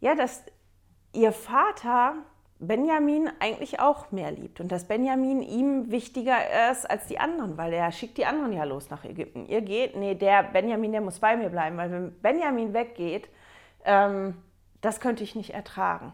ja, 0.00 0.14
dass 0.14 0.44
ihr 1.12 1.32
Vater 1.32 2.14
Benjamin 2.60 3.30
eigentlich 3.38 3.78
auch 3.78 4.10
mehr 4.10 4.32
liebt 4.32 4.60
und 4.60 4.72
dass 4.72 4.84
Benjamin 4.84 5.42
ihm 5.42 5.90
wichtiger 5.92 6.70
ist 6.70 6.90
als 6.90 7.06
die 7.06 7.20
anderen, 7.20 7.56
weil 7.56 7.72
er 7.72 7.92
schickt 7.92 8.18
die 8.18 8.26
anderen 8.26 8.52
ja 8.52 8.64
los 8.64 8.90
nach 8.90 9.04
Ägypten. 9.04 9.46
Ihr 9.46 9.60
geht, 9.60 9.96
nee, 9.96 10.16
der 10.16 10.42
Benjamin, 10.42 10.90
der 10.90 11.00
muss 11.00 11.20
bei 11.20 11.36
mir 11.36 11.50
bleiben, 11.50 11.76
weil 11.76 11.90
wenn 11.92 12.20
Benjamin 12.20 12.74
weggeht, 12.74 13.28
ähm, 13.84 14.34
das 14.80 15.00
könnte 15.00 15.22
ich 15.22 15.36
nicht 15.36 15.50
ertragen. 15.50 16.12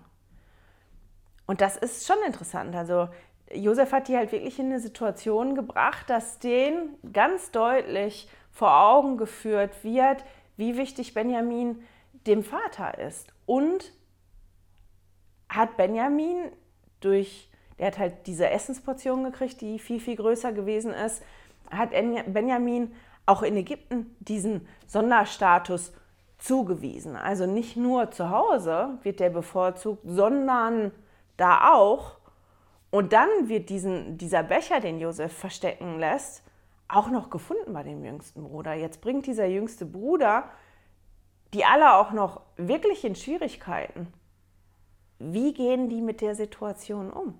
Und 1.46 1.60
das 1.60 1.76
ist 1.76 2.06
schon 2.06 2.16
interessant. 2.26 2.76
Also 2.76 3.08
Josef 3.52 3.92
hat 3.92 4.08
die 4.08 4.16
halt 4.16 4.32
wirklich 4.32 4.58
in 4.58 4.66
eine 4.66 4.80
Situation 4.80 5.54
gebracht, 5.54 6.10
dass 6.10 6.38
denen 6.38 6.96
ganz 7.12 7.50
deutlich 7.52 8.28
vor 8.50 8.82
Augen 8.82 9.16
geführt 9.16 9.82
wird, 9.82 10.24
wie 10.56 10.76
wichtig 10.76 11.14
Benjamin 11.14 11.82
dem 12.26 12.42
Vater 12.42 12.98
ist. 12.98 13.32
Und 13.46 13.92
hat 15.54 15.76
Benjamin 15.76 16.50
durch, 17.00 17.50
der 17.78 17.88
hat 17.88 17.98
halt 17.98 18.26
diese 18.26 18.48
Essensportion 18.50 19.24
gekriegt, 19.24 19.60
die 19.60 19.78
viel, 19.78 20.00
viel 20.00 20.16
größer 20.16 20.52
gewesen 20.52 20.92
ist, 20.92 21.22
hat 21.70 21.90
Benjamin 21.90 22.94
auch 23.26 23.42
in 23.42 23.56
Ägypten 23.56 24.14
diesen 24.20 24.68
Sonderstatus 24.86 25.92
zugewiesen. 26.38 27.16
Also 27.16 27.46
nicht 27.46 27.76
nur 27.76 28.10
zu 28.10 28.30
Hause 28.30 28.98
wird 29.02 29.20
der 29.20 29.30
bevorzugt, 29.30 30.02
sondern 30.04 30.92
da 31.36 31.72
auch. 31.72 32.18
Und 32.90 33.12
dann 33.12 33.48
wird 33.48 33.70
diesen, 33.70 34.18
dieser 34.18 34.42
Becher, 34.42 34.80
den 34.80 35.00
Josef 35.00 35.32
verstecken 35.32 35.98
lässt, 35.98 36.42
auch 36.86 37.08
noch 37.08 37.30
gefunden 37.30 37.72
bei 37.72 37.82
dem 37.82 38.04
jüngsten 38.04 38.44
Bruder. 38.44 38.74
Jetzt 38.74 39.00
bringt 39.00 39.26
dieser 39.26 39.46
jüngste 39.46 39.86
Bruder 39.86 40.50
die 41.54 41.64
alle 41.64 41.94
auch 41.94 42.10
noch 42.10 42.40
wirklich 42.56 43.04
in 43.04 43.14
Schwierigkeiten. 43.14 44.12
Wie 45.18 45.54
gehen 45.54 45.88
die 45.88 46.00
mit 46.00 46.20
der 46.20 46.34
Situation 46.34 47.12
um? 47.12 47.38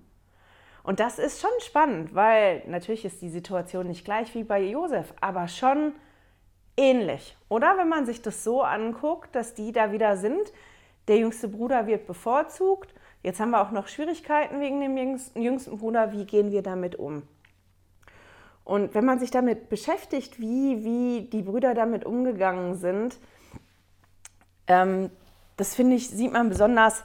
Und 0.83 0.99
das 0.99 1.17
ist 1.17 1.41
schon 1.41 1.49
spannend, 1.59 2.13
weil 2.13 2.61
natürlich 2.67 3.05
ist 3.05 3.21
die 3.21 3.29
Situation 3.29 3.87
nicht 3.87 4.05
gleich 4.05 4.33
wie 4.35 4.43
bei 4.43 4.61
Josef, 4.61 5.13
aber 5.19 5.47
schon 5.47 5.93
ähnlich. 6.77 7.35
Oder 7.49 7.77
wenn 7.77 7.89
man 7.89 8.05
sich 8.05 8.21
das 8.21 8.43
so 8.43 8.61
anguckt, 8.61 9.35
dass 9.35 9.55
die 9.55 9.71
da 9.71 9.91
wieder 9.91 10.15
sind, 10.17 10.53
der 11.07 11.17
jüngste 11.17 11.47
Bruder 11.47 11.87
wird 11.87 12.05
bevorzugt, 12.05 12.93
jetzt 13.23 13.39
haben 13.39 13.51
wir 13.51 13.61
auch 13.61 13.71
noch 13.71 13.87
Schwierigkeiten 13.87 14.59
wegen 14.59 14.79
dem 14.79 14.95
jüngsten, 14.97 15.77
Bruder, 15.77 16.11
wie 16.11 16.25
gehen 16.25 16.51
wir 16.51 16.61
damit 16.61 16.95
um? 16.95 17.23
Und 18.63 18.95
wenn 18.95 19.05
man 19.05 19.19
sich 19.19 19.31
damit 19.31 19.69
beschäftigt, 19.69 20.39
wie, 20.39 20.83
wie 20.83 21.29
die 21.29 21.43
Brüder 21.43 21.73
damit 21.73 22.05
umgegangen 22.05 22.75
sind, 22.75 23.17
ähm, 24.67 25.11
das 25.57 25.75
finde 25.75 25.95
ich, 25.95 26.09
sieht 26.09 26.33
man 26.33 26.49
besonders 26.49 27.03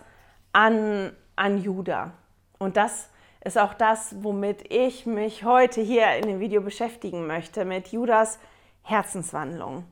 an, 0.53 1.13
an 1.37 1.63
Judah. 1.63 2.13
Und 2.59 2.77
das 2.77 3.09
ist 3.43 3.59
auch 3.59 3.75
das, 3.75 4.15
womit 4.23 4.71
ich 4.71 5.07
mich 5.07 5.45
heute 5.45 5.81
hier 5.81 6.15
in 6.17 6.27
dem 6.27 6.41
Video 6.41 6.61
beschäftigen 6.61 7.27
möchte, 7.27 7.65
mit 7.65 7.89
Judas 7.89 8.39
Herzenswandlung. 8.83 9.85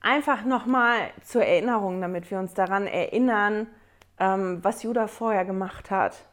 Einfach 0.00 0.44
nochmal 0.44 1.10
zur 1.24 1.44
Erinnerung, 1.44 2.00
damit 2.00 2.30
wir 2.30 2.38
uns 2.38 2.52
daran 2.52 2.86
erinnern, 2.86 3.68
ähm, 4.18 4.62
was 4.62 4.82
Judah 4.82 5.08
vorher 5.08 5.44
gemacht 5.44 5.90
hat. 5.90 6.26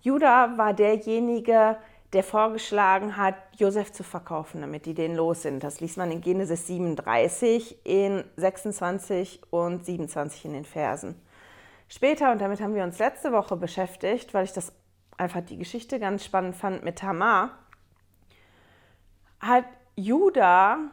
Judah 0.00 0.58
war 0.58 0.74
derjenige, 0.74 1.76
der 2.12 2.22
vorgeschlagen 2.22 3.16
hat, 3.16 3.34
Josef 3.56 3.92
zu 3.92 4.02
verkaufen, 4.02 4.60
damit 4.60 4.86
die 4.86 4.94
den 4.94 5.14
los 5.14 5.42
sind. 5.42 5.62
Das 5.64 5.80
liest 5.80 5.96
man 5.96 6.10
in 6.10 6.20
Genesis 6.20 6.66
37, 6.66 7.84
in 7.84 8.24
26 8.36 9.40
und 9.50 9.84
27 9.84 10.44
in 10.44 10.52
den 10.52 10.64
Versen. 10.64 11.20
Später, 11.94 12.32
und 12.32 12.40
damit 12.40 12.60
haben 12.60 12.74
wir 12.74 12.82
uns 12.82 12.98
letzte 12.98 13.30
Woche 13.30 13.54
beschäftigt, 13.54 14.34
weil 14.34 14.42
ich 14.42 14.52
das 14.52 14.72
einfach 15.16 15.42
die 15.42 15.56
Geschichte 15.56 16.00
ganz 16.00 16.24
spannend 16.24 16.56
fand 16.56 16.82
mit 16.82 16.98
Tamar, 16.98 17.50
hat 19.38 19.64
Judah 19.94 20.90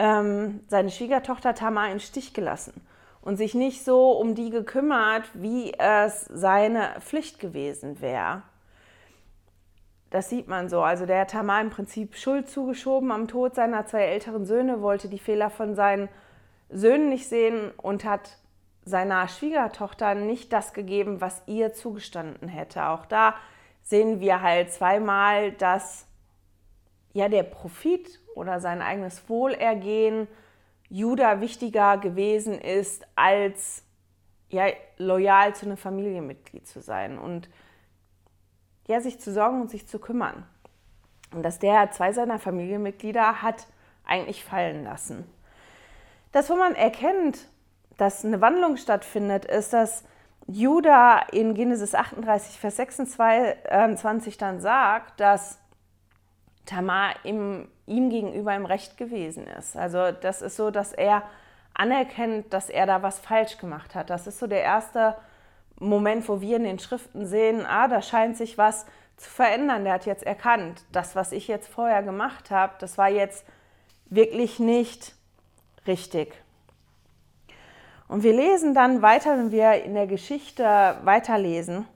ähm, 0.00 0.64
seine 0.66 0.90
Schwiegertochter 0.90 1.54
Tamar 1.54 1.92
im 1.92 2.00
Stich 2.00 2.34
gelassen 2.34 2.84
und 3.20 3.36
sich 3.36 3.54
nicht 3.54 3.84
so 3.84 4.10
um 4.10 4.34
die 4.34 4.50
gekümmert, 4.50 5.30
wie 5.34 5.72
es 5.78 6.22
seine 6.22 6.96
Pflicht 6.98 7.38
gewesen 7.38 8.00
wäre. 8.00 8.42
Das 10.10 10.28
sieht 10.28 10.48
man 10.48 10.68
so. 10.68 10.82
Also 10.82 11.06
der 11.06 11.20
hat 11.20 11.30
Tamar 11.30 11.60
im 11.60 11.70
Prinzip 11.70 12.16
Schuld 12.16 12.50
zugeschoben 12.50 13.12
am 13.12 13.28
Tod 13.28 13.54
seiner 13.54 13.86
zwei 13.86 14.06
älteren 14.06 14.44
Söhne, 14.44 14.82
wollte 14.82 15.08
die 15.08 15.20
Fehler 15.20 15.50
von 15.50 15.76
seinen 15.76 16.08
Söhnen 16.68 17.10
nicht 17.10 17.28
sehen 17.28 17.70
und 17.76 18.04
hat 18.04 18.38
seiner 18.88 19.28
Schwiegertochter 19.28 20.14
nicht 20.14 20.52
das 20.52 20.72
gegeben, 20.72 21.20
was 21.20 21.42
ihr 21.46 21.72
zugestanden 21.72 22.48
hätte. 22.48 22.88
Auch 22.88 23.06
da 23.06 23.34
sehen 23.82 24.20
wir 24.20 24.42
halt 24.42 24.72
zweimal, 24.72 25.52
dass 25.52 26.06
ja 27.12 27.28
der 27.28 27.42
Profit 27.42 28.20
oder 28.34 28.60
sein 28.60 28.82
eigenes 28.82 29.28
Wohlergehen 29.28 30.28
Judah 30.90 31.40
wichtiger 31.40 31.98
gewesen 31.98 32.58
ist, 32.58 33.06
als 33.14 33.84
ja, 34.48 34.66
loyal 34.96 35.54
zu 35.54 35.66
einem 35.66 35.76
Familienmitglied 35.76 36.66
zu 36.66 36.80
sein. 36.80 37.18
Und 37.18 37.48
ja, 38.86 39.00
sich 39.00 39.20
zu 39.20 39.32
sorgen 39.32 39.60
und 39.60 39.70
sich 39.70 39.86
zu 39.86 39.98
kümmern. 39.98 40.46
Und 41.34 41.42
dass 41.42 41.58
der 41.58 41.90
zwei 41.90 42.12
seiner 42.12 42.38
Familienmitglieder 42.38 43.42
hat 43.42 43.66
eigentlich 44.04 44.44
fallen 44.44 44.84
lassen. 44.84 45.30
Das, 46.32 46.48
wo 46.48 46.56
man 46.56 46.74
erkennt, 46.74 47.48
dass 47.98 48.24
eine 48.24 48.40
Wandlung 48.40 48.78
stattfindet, 48.78 49.44
ist, 49.44 49.74
dass 49.74 50.04
Judah 50.46 51.26
in 51.30 51.52
Genesis 51.54 51.94
38, 51.94 52.58
Vers 52.58 52.76
26 52.76 54.38
dann 54.38 54.60
sagt, 54.60 55.20
dass 55.20 55.58
Tamar 56.64 57.14
ihm, 57.24 57.68
ihm 57.86 58.08
gegenüber 58.08 58.54
im 58.54 58.64
Recht 58.64 58.96
gewesen 58.96 59.46
ist. 59.46 59.76
Also 59.76 60.10
das 60.12 60.40
ist 60.40 60.56
so, 60.56 60.70
dass 60.70 60.92
er 60.94 61.22
anerkennt, 61.74 62.52
dass 62.52 62.70
er 62.70 62.86
da 62.86 63.02
was 63.02 63.18
falsch 63.18 63.58
gemacht 63.58 63.94
hat. 63.94 64.10
Das 64.10 64.26
ist 64.26 64.38
so 64.38 64.46
der 64.46 64.62
erste 64.62 65.16
Moment, 65.78 66.28
wo 66.28 66.40
wir 66.40 66.56
in 66.56 66.64
den 66.64 66.78
Schriften 66.78 67.26
sehen, 67.26 67.66
ah, 67.66 67.88
da 67.88 68.00
scheint 68.00 68.36
sich 68.36 68.58
was 68.58 68.86
zu 69.16 69.28
verändern. 69.28 69.84
Der 69.84 69.94
hat 69.94 70.06
jetzt 70.06 70.24
erkannt, 70.24 70.84
das, 70.92 71.14
was 71.14 71.32
ich 71.32 71.46
jetzt 71.46 71.68
vorher 71.68 72.02
gemacht 72.02 72.50
habe, 72.50 72.74
das 72.78 72.96
war 72.96 73.08
jetzt 73.08 73.44
wirklich 74.06 74.58
nicht 74.58 75.14
richtig. 75.86 76.34
Und 78.08 78.22
wir 78.22 78.32
lesen 78.32 78.74
dann 78.74 79.02
weiter, 79.02 79.36
wenn 79.36 79.52
wir 79.52 79.84
in 79.84 79.94
der 79.94 80.06
Geschichte 80.06 80.64
weiterlesen, 81.04 81.86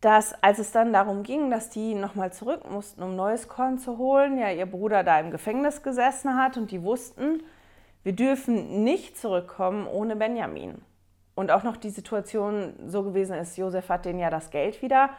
dass 0.00 0.34
als 0.42 0.58
es 0.58 0.70
dann 0.72 0.92
darum 0.92 1.22
ging, 1.22 1.50
dass 1.50 1.70
die 1.70 1.94
nochmal 1.94 2.32
zurück 2.32 2.68
mussten, 2.70 3.02
um 3.02 3.16
neues 3.16 3.48
Korn 3.48 3.78
zu 3.78 3.96
holen, 3.96 4.36
ja 4.36 4.50
ihr 4.50 4.66
Bruder 4.66 5.02
da 5.02 5.18
im 5.18 5.30
Gefängnis 5.30 5.82
gesessen 5.82 6.36
hat 6.36 6.58
und 6.58 6.70
die 6.70 6.82
wussten, 6.82 7.42
wir 8.02 8.12
dürfen 8.12 8.84
nicht 8.84 9.16
zurückkommen 9.18 9.86
ohne 9.86 10.14
Benjamin 10.16 10.82
und 11.34 11.50
auch 11.50 11.62
noch 11.62 11.78
die 11.78 11.90
Situation 11.90 12.74
so 12.86 13.02
gewesen 13.02 13.34
ist, 13.36 13.56
Josef 13.56 13.88
hat 13.88 14.04
denen 14.04 14.18
ja 14.18 14.28
das 14.28 14.50
Geld 14.50 14.82
wieder 14.82 15.10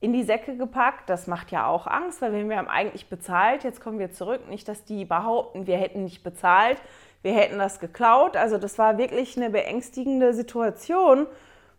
in 0.00 0.12
die 0.12 0.22
Säcke 0.22 0.56
gepackt. 0.56 1.10
Das 1.10 1.26
macht 1.26 1.50
ja 1.50 1.66
auch 1.66 1.86
Angst, 1.86 2.22
weil 2.22 2.48
wir 2.48 2.56
haben 2.56 2.68
eigentlich 2.68 3.08
bezahlt, 3.08 3.64
jetzt 3.64 3.80
kommen 3.80 3.98
wir 3.98 4.10
zurück. 4.10 4.48
Nicht, 4.48 4.66
dass 4.66 4.84
die 4.84 5.04
behaupten, 5.04 5.66
wir 5.66 5.76
hätten 5.76 6.04
nicht 6.04 6.22
bezahlt, 6.22 6.80
wir 7.22 7.32
hätten 7.34 7.58
das 7.58 7.80
geklaut. 7.80 8.36
Also 8.36 8.58
das 8.58 8.78
war 8.78 8.98
wirklich 8.98 9.36
eine 9.36 9.50
beängstigende 9.50 10.34
Situation, 10.34 11.26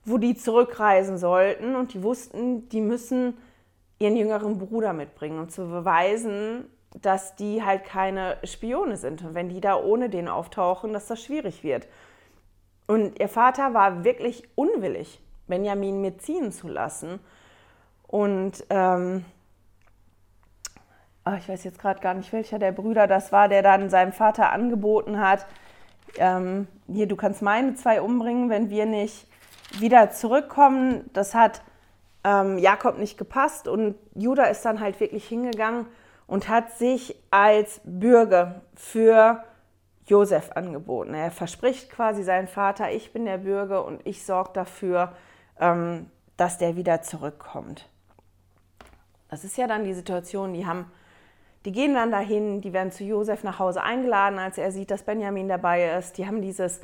wo 0.06 0.18
die 0.18 0.36
zurückreisen 0.36 1.18
sollten 1.18 1.76
und 1.76 1.94
die 1.94 2.04
wussten, 2.04 2.70
die 2.70 2.82
müssen 2.82 3.38
ihren 4.00 4.16
jüngeren 4.16 4.58
Bruder 4.58 4.94
mitbringen, 4.94 5.40
um 5.40 5.50
zu 5.50 5.68
beweisen, 5.68 6.66
dass 7.02 7.36
die 7.36 7.64
halt 7.64 7.86
keine 7.86 8.38
Spione 8.44 8.98
sind. 8.98 9.24
Und 9.24 9.36
wenn 9.36 9.50
die 9.50 9.62
da 9.62 9.80
ohne 9.80 10.10
den 10.10 10.28
auftauchen, 10.28 10.94
dass 10.94 11.08
das 11.08 11.24
schwierig 11.24 11.64
wird. 11.64 11.88
Und 12.88 13.20
ihr 13.20 13.30
Vater 13.30 13.74
war 13.74 14.04
wirklich 14.04 14.50
unwillig, 14.56 15.22
Benjamin 15.48 16.02
mitziehen 16.02 16.52
zu 16.52 16.68
lassen. 16.68 17.20
Und 18.08 18.66
ähm, 18.70 19.24
oh, 21.25 21.34
ich 21.38 21.48
weiß 21.48 21.63
jetzt 21.63 21.80
gerade 21.80 22.00
gar 22.00 22.13
nicht, 22.13 22.34
welcher 22.34 22.60
der 22.60 22.72
Brüder 22.72 23.08
das 23.08 23.32
war, 23.32 23.48
der 23.48 23.62
dann 23.62 23.90
seinem 23.90 24.12
Vater 24.12 24.51
angeboten 24.51 25.20
hat, 25.20 25.46
ähm, 26.18 26.68
hier, 26.88 27.08
du 27.08 27.16
kannst 27.16 27.42
meine 27.42 27.75
zwei 27.75 28.01
umbringen, 28.01 28.50
wenn 28.50 28.70
wir 28.70 28.86
nicht 28.86 29.28
wieder 29.80 30.12
zurückkommen. 30.12 31.10
Das 31.13 31.34
hat 31.34 31.62
ähm, 32.24 32.58
Jakob 32.58 32.98
nicht 32.98 33.18
gepasst 33.18 33.68
und 33.68 33.96
Judah 34.16 34.46
ist 34.46 34.66
dann 34.66 34.80
halt 34.80 35.00
wirklich 35.00 35.28
hingegangen 35.28 35.88
und 36.28 36.50
hat 36.50 36.78
sich 36.78 37.16
als 37.30 37.82
Bürger 37.84 38.62
für 38.75 39.44
Josef 40.06 40.51
angeboten. 40.54 41.13
Er 41.13 41.32
verspricht 41.32 41.90
quasi 41.90 42.24
seinen 42.24 42.48
Vater, 42.48 42.92
ich 42.92 43.13
bin 43.13 43.25
der 43.25 43.40
Bürger 43.40 43.86
und 43.86 44.06
ich 44.06 44.25
sorge 44.25 44.51
dafür, 44.54 45.13
ähm, 45.60 46.10
dass 46.38 46.58
der 46.58 46.75
wieder 46.75 47.01
zurückkommt. 47.01 47.88
Das 49.30 49.44
ist 49.46 49.58
ja 49.58 49.68
dann 49.68 49.86
die 49.86 49.94
Situation, 49.94 50.54
die 50.54 50.66
haben, 50.66 50.92
die 51.65 51.72
gehen 51.72 51.94
dann 51.94 52.12
dahin, 52.12 52.62
die 52.62 52.74
werden 52.74 52.91
zu 52.91 53.03
Josef 53.03 53.44
nach 53.44 53.60
Hause 53.60 53.84
eingeladen, 53.84 54.39
als 54.39 54.58
er 54.58 54.72
sieht, 54.72 54.89
dass 54.89 55.03
Benjamin 55.03 55.48
dabei 55.48 55.98
ist. 55.98 56.18
Die 56.18 56.25
haben 56.25 56.41
dieses 56.41 56.82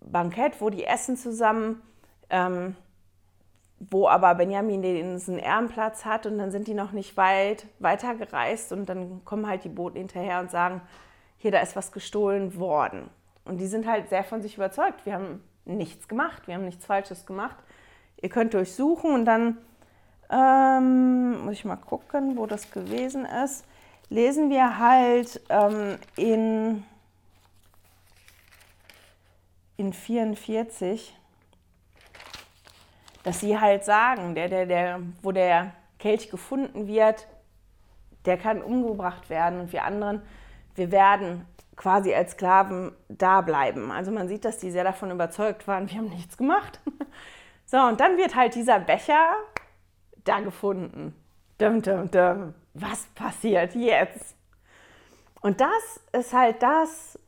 Bankett, 0.00 0.60
wo 0.60 0.70
die 0.70 0.84
essen 0.84 1.16
zusammen, 1.16 1.82
ähm, 2.28 2.76
wo 3.78 4.08
aber 4.08 4.34
Benjamin 4.34 4.82
den 4.82 5.38
Ehrenplatz 5.38 6.04
hat 6.04 6.26
und 6.26 6.38
dann 6.38 6.50
sind 6.50 6.66
die 6.66 6.74
noch 6.74 6.92
nicht 6.92 7.16
weit 7.16 7.66
weitergereist 7.78 8.72
und 8.72 8.88
dann 8.88 9.24
kommen 9.24 9.46
halt 9.46 9.64
die 9.64 9.68
Boten 9.68 9.98
hinterher 9.98 10.40
und 10.40 10.50
sagen, 10.50 10.82
hier, 11.38 11.52
da 11.52 11.60
ist 11.60 11.76
was 11.76 11.92
gestohlen 11.92 12.58
worden. 12.58 13.08
Und 13.44 13.58
die 13.58 13.66
sind 13.66 13.86
halt 13.86 14.08
sehr 14.08 14.24
von 14.24 14.42
sich 14.42 14.56
überzeugt. 14.56 15.06
Wir 15.06 15.14
haben 15.14 15.42
nichts 15.64 16.08
gemacht, 16.08 16.46
wir 16.46 16.54
haben 16.54 16.64
nichts 16.64 16.84
Falsches 16.84 17.24
gemacht. 17.24 17.56
Ihr 18.20 18.28
könnt 18.28 18.52
durchsuchen 18.54 19.12
und 19.12 19.24
dann 19.24 19.58
ähm, 20.30 21.44
muss 21.44 21.54
ich 21.54 21.64
mal 21.64 21.76
gucken, 21.76 22.36
wo 22.36 22.46
das 22.46 22.70
gewesen 22.70 23.24
ist, 23.24 23.64
lesen 24.10 24.50
wir 24.50 24.78
halt 24.78 25.40
ähm, 25.48 25.98
in, 26.16 26.84
in 29.76 29.92
44, 29.92 31.14
dass 33.22 33.40
sie 33.40 33.58
halt 33.58 33.84
sagen, 33.84 34.34
der, 34.34 34.48
der, 34.48 34.66
der, 34.66 35.00
wo 35.22 35.32
der 35.32 35.72
Kelch 35.98 36.30
gefunden 36.30 36.86
wird, 36.86 37.26
der 38.24 38.38
kann 38.38 38.62
umgebracht 38.62 39.30
werden 39.30 39.60
und 39.60 39.72
wir 39.72 39.84
anderen, 39.84 40.22
wir 40.74 40.90
werden 40.90 41.44
quasi 41.76 42.12
als 42.14 42.32
Sklaven 42.32 42.92
da 43.08 43.40
bleiben. 43.40 43.90
Also 43.90 44.10
man 44.10 44.28
sieht, 44.28 44.44
dass 44.44 44.58
die 44.58 44.70
sehr 44.70 44.84
davon 44.84 45.10
überzeugt 45.10 45.66
waren, 45.68 45.88
wir 45.88 45.98
haben 45.98 46.08
nichts 46.08 46.36
gemacht. 46.36 46.80
So, 47.70 47.76
und 47.76 48.00
dann 48.00 48.16
wird 48.16 48.34
halt 48.34 48.54
dieser 48.54 48.80
Becher 48.80 49.34
da 50.24 50.40
gefunden. 50.40 51.14
Dum, 51.58 51.82
dum, 51.82 52.10
dum. 52.10 52.54
Was 52.80 53.06
passiert 53.14 53.74
jetzt? 53.74 54.36
Und 55.40 55.60
das 55.60 56.00
ist 56.12 56.32
halt 56.32 56.62
das, 56.62 57.18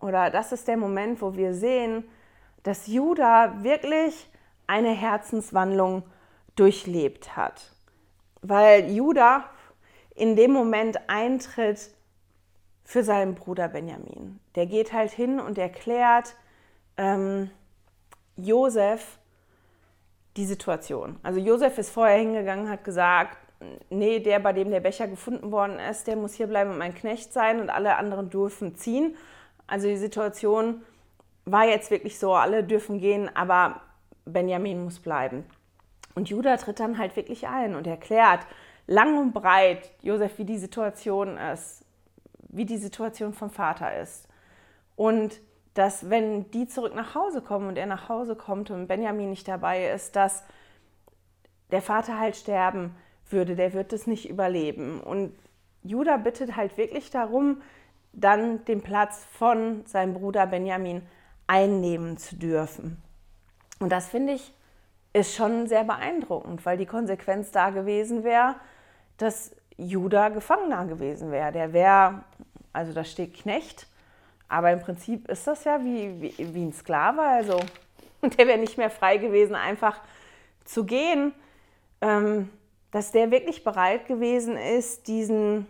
oder 0.00 0.30
das 0.30 0.52
ist 0.52 0.66
der 0.66 0.76
Moment, 0.76 1.20
wo 1.22 1.34
wir 1.34 1.54
sehen, 1.54 2.04
dass 2.62 2.86
Judah 2.86 3.62
wirklich 3.62 4.28
eine 4.66 4.90
Herzenswandlung 4.90 6.02
durchlebt 6.56 7.36
hat. 7.36 7.72
Weil 8.42 8.90
Judah 8.90 9.44
in 10.14 10.36
dem 10.36 10.52
Moment 10.52 10.98
eintritt 11.08 11.90
für 12.84 13.04
seinen 13.04 13.34
Bruder 13.34 13.68
Benjamin. 13.68 14.40
Der 14.56 14.66
geht 14.66 14.92
halt 14.92 15.12
hin 15.12 15.38
und 15.38 15.58
erklärt 15.58 16.34
ähm, 16.96 17.50
Josef, 18.36 19.18
die 20.36 20.44
Situation. 20.44 21.18
Also 21.22 21.40
Josef 21.40 21.78
ist 21.78 21.90
vorher 21.90 22.18
hingegangen, 22.18 22.68
hat 22.68 22.84
gesagt, 22.84 23.36
nee, 23.90 24.20
der, 24.20 24.38
bei 24.40 24.52
dem 24.52 24.70
der 24.70 24.80
Becher 24.80 25.08
gefunden 25.08 25.52
worden 25.52 25.78
ist, 25.78 26.06
der 26.06 26.16
muss 26.16 26.34
hier 26.34 26.46
bleiben 26.46 26.70
und 26.70 26.78
mein 26.78 26.94
Knecht 26.94 27.32
sein 27.32 27.60
und 27.60 27.70
alle 27.70 27.96
anderen 27.96 28.30
dürfen 28.30 28.74
ziehen. 28.76 29.16
Also 29.66 29.88
die 29.88 29.96
Situation 29.96 30.82
war 31.44 31.66
jetzt 31.66 31.90
wirklich 31.90 32.18
so, 32.18 32.34
alle 32.34 32.64
dürfen 32.64 32.98
gehen, 32.98 33.34
aber 33.34 33.80
Benjamin 34.24 34.84
muss 34.84 34.98
bleiben. 34.98 35.44
Und 36.14 36.28
Judah 36.28 36.56
tritt 36.56 36.80
dann 36.80 36.98
halt 36.98 37.16
wirklich 37.16 37.46
ein 37.46 37.74
und 37.74 37.86
erklärt 37.86 38.40
lang 38.86 39.18
und 39.18 39.32
breit 39.32 39.90
Josef, 40.02 40.38
wie 40.38 40.44
die 40.44 40.58
Situation 40.58 41.36
ist, 41.36 41.84
wie 42.48 42.64
die 42.64 42.78
Situation 42.78 43.32
vom 43.32 43.50
Vater 43.50 44.00
ist. 44.00 44.26
Und 44.96 45.40
dass 45.74 46.10
wenn 46.10 46.50
die 46.50 46.66
zurück 46.66 46.94
nach 46.94 47.14
Hause 47.14 47.40
kommen 47.40 47.68
und 47.68 47.78
er 47.78 47.86
nach 47.86 48.08
Hause 48.08 48.34
kommt 48.34 48.70
und 48.70 48.88
Benjamin 48.88 49.30
nicht 49.30 49.46
dabei 49.46 49.90
ist, 49.90 50.16
dass 50.16 50.42
der 51.70 51.80
Vater 51.80 52.18
halt 52.18 52.34
sterben 52.36 52.96
würde, 53.32 53.56
der 53.56 53.72
wird 53.72 53.92
es 53.92 54.06
nicht 54.06 54.28
überleben. 54.28 55.00
Und 55.00 55.32
Judah 55.82 56.16
bittet 56.16 56.56
halt 56.56 56.76
wirklich 56.76 57.10
darum, 57.10 57.62
dann 58.12 58.64
den 58.64 58.82
Platz 58.82 59.24
von 59.32 59.84
seinem 59.86 60.14
Bruder 60.14 60.46
Benjamin 60.46 61.02
einnehmen 61.46 62.16
zu 62.16 62.36
dürfen. 62.36 63.00
Und 63.78 63.90
das 63.90 64.08
finde 64.08 64.34
ich 64.34 64.52
ist 65.12 65.34
schon 65.34 65.66
sehr 65.66 65.84
beeindruckend, 65.84 66.64
weil 66.64 66.76
die 66.76 66.86
Konsequenz 66.86 67.50
da 67.50 67.70
gewesen 67.70 68.22
wäre, 68.22 68.56
dass 69.16 69.54
Judah 69.76 70.28
Gefangener 70.28 70.86
gewesen 70.86 71.32
wäre. 71.32 71.52
Der 71.52 71.72
wäre, 71.72 72.22
also 72.72 72.92
da 72.92 73.04
steht 73.04 73.34
Knecht, 73.34 73.86
aber 74.48 74.72
im 74.72 74.80
Prinzip 74.80 75.28
ist 75.28 75.46
das 75.46 75.64
ja 75.64 75.82
wie, 75.82 76.20
wie, 76.20 76.54
wie 76.54 76.64
ein 76.64 76.72
Sklave. 76.72 77.22
Also, 77.22 77.60
und 78.20 78.38
der 78.38 78.46
wäre 78.46 78.58
nicht 78.58 78.78
mehr 78.78 78.90
frei 78.90 79.16
gewesen, 79.16 79.54
einfach 79.54 80.00
zu 80.64 80.84
gehen. 80.84 81.32
Ähm, 82.00 82.50
dass 82.90 83.12
der 83.12 83.30
wirklich 83.30 83.64
bereit 83.64 84.06
gewesen 84.06 84.56
ist, 84.56 85.06
diesen, 85.06 85.66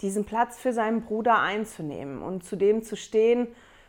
diesen 0.00 0.24
Platz 0.24 0.58
für 0.58 0.72
seinen 0.72 1.02
Bruder 1.02 1.40
einzunehmen 1.40 2.22
und 2.22 2.44
zu 2.44 2.56
dem 2.56 2.82
zu 2.82 2.96
stehen, 2.96 3.48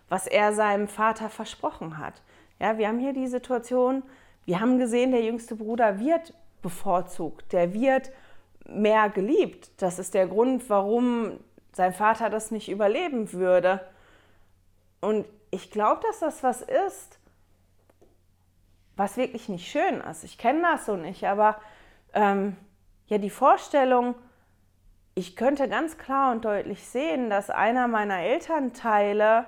was 0.10 0.28
er 0.28 0.54
seinem 0.54 0.88
Vater 0.88 1.30
versprochen 1.30 1.98
hat. 1.98 2.22
Ja, 2.60 2.78
wir 2.78 2.88
haben 2.88 3.00
hier 3.00 3.14
die 3.14 3.28
Situation, 3.28 4.04
wir 4.46 4.60
haben 4.60 4.80
gesehen, 4.80 5.12
der 5.12 5.24
jüngste 5.24 5.56
Bruder 5.56 6.00
wird 6.00 6.34
bevorzugt, 6.62 7.54
der 7.54 7.74
wird 7.74 8.12
mehr 8.68 9.10
geliebt. 9.10 9.72
Das 9.78 10.00
ist 10.00 10.14
der 10.14 10.28
Grund, 10.28 10.70
warum 10.70 11.40
sein 11.74 11.94
Vater 11.94 12.30
das 12.30 12.52
nicht 12.52 12.70
überleben 12.70 13.32
würde. 13.34 13.82
Und 15.00 15.26
ich 15.50 15.72
glaube, 15.72 16.02
dass 16.08 16.20
das 16.20 16.44
was 16.44 16.62
ist, 16.62 17.20
was 18.96 19.18
wirklich 19.18 19.50
nicht 19.50 19.70
schön 19.70 20.02
ist. 20.02 20.24
Ich 20.24 20.38
kenne 20.38 20.62
das 20.62 20.86
so 20.86 20.96
nicht, 20.96 21.26
aber 21.26 21.60
ähm, 22.14 22.56
ja, 23.08 23.18
die 23.18 23.30
Vorstellung, 23.30 24.16
ich 25.16 25.36
könnte 25.36 25.68
ganz 25.68 25.98
klar 25.98 26.32
und 26.32 26.46
deutlich 26.46 26.86
sehen, 26.86 27.30
dass 27.30 27.50
einer 27.50 27.88
meiner 27.88 28.20
Elternteile 28.20 29.46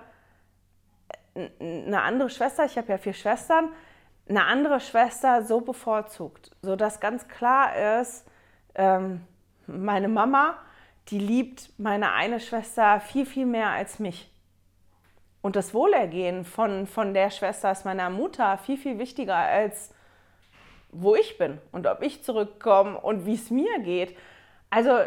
eine 1.60 2.02
andere 2.02 2.30
Schwester, 2.30 2.66
ich 2.66 2.78
habe 2.78 2.90
ja 2.92 2.98
vier 2.98 3.14
Schwestern, 3.14 3.70
eine 4.30 4.46
andere 4.46 4.80
Schwester 4.80 5.44
so 5.44 5.62
bevorzugt, 5.62 6.52
sodass 6.62 7.00
ganz 7.00 7.28
klar 7.28 8.00
ist, 8.00 8.26
ähm, 8.76 9.22
meine 9.68 10.08
Mama 10.08 10.58
die 11.10 11.20
liebt 11.20 11.72
meine 11.78 12.14
eine 12.14 12.40
Schwester 12.40 13.00
viel, 13.00 13.26
viel 13.26 13.46
mehr 13.46 13.70
als 13.70 14.00
mich. 14.00 14.32
Und 15.42 15.56
das 15.58 15.74
Wohlergehen 15.74 16.46
von, 16.46 16.88
von 16.88 17.14
der 17.14 17.30
Schwester 17.30 17.72
ist 17.72 17.84
meiner 17.84 18.10
Mutter 18.10 18.58
viel, 18.58 18.78
viel 18.78 18.98
wichtiger 18.98 19.36
als 19.36 19.94
wo 20.94 21.16
ich 21.16 21.38
bin 21.38 21.60
und 21.72 21.88
ob 21.88 22.02
ich 22.02 22.24
zurückkomme 22.24 23.00
und 23.00 23.26
wie 23.26 23.36
es 23.36 23.50
mir 23.50 23.80
geht. 23.80 24.16
Also 24.70 25.00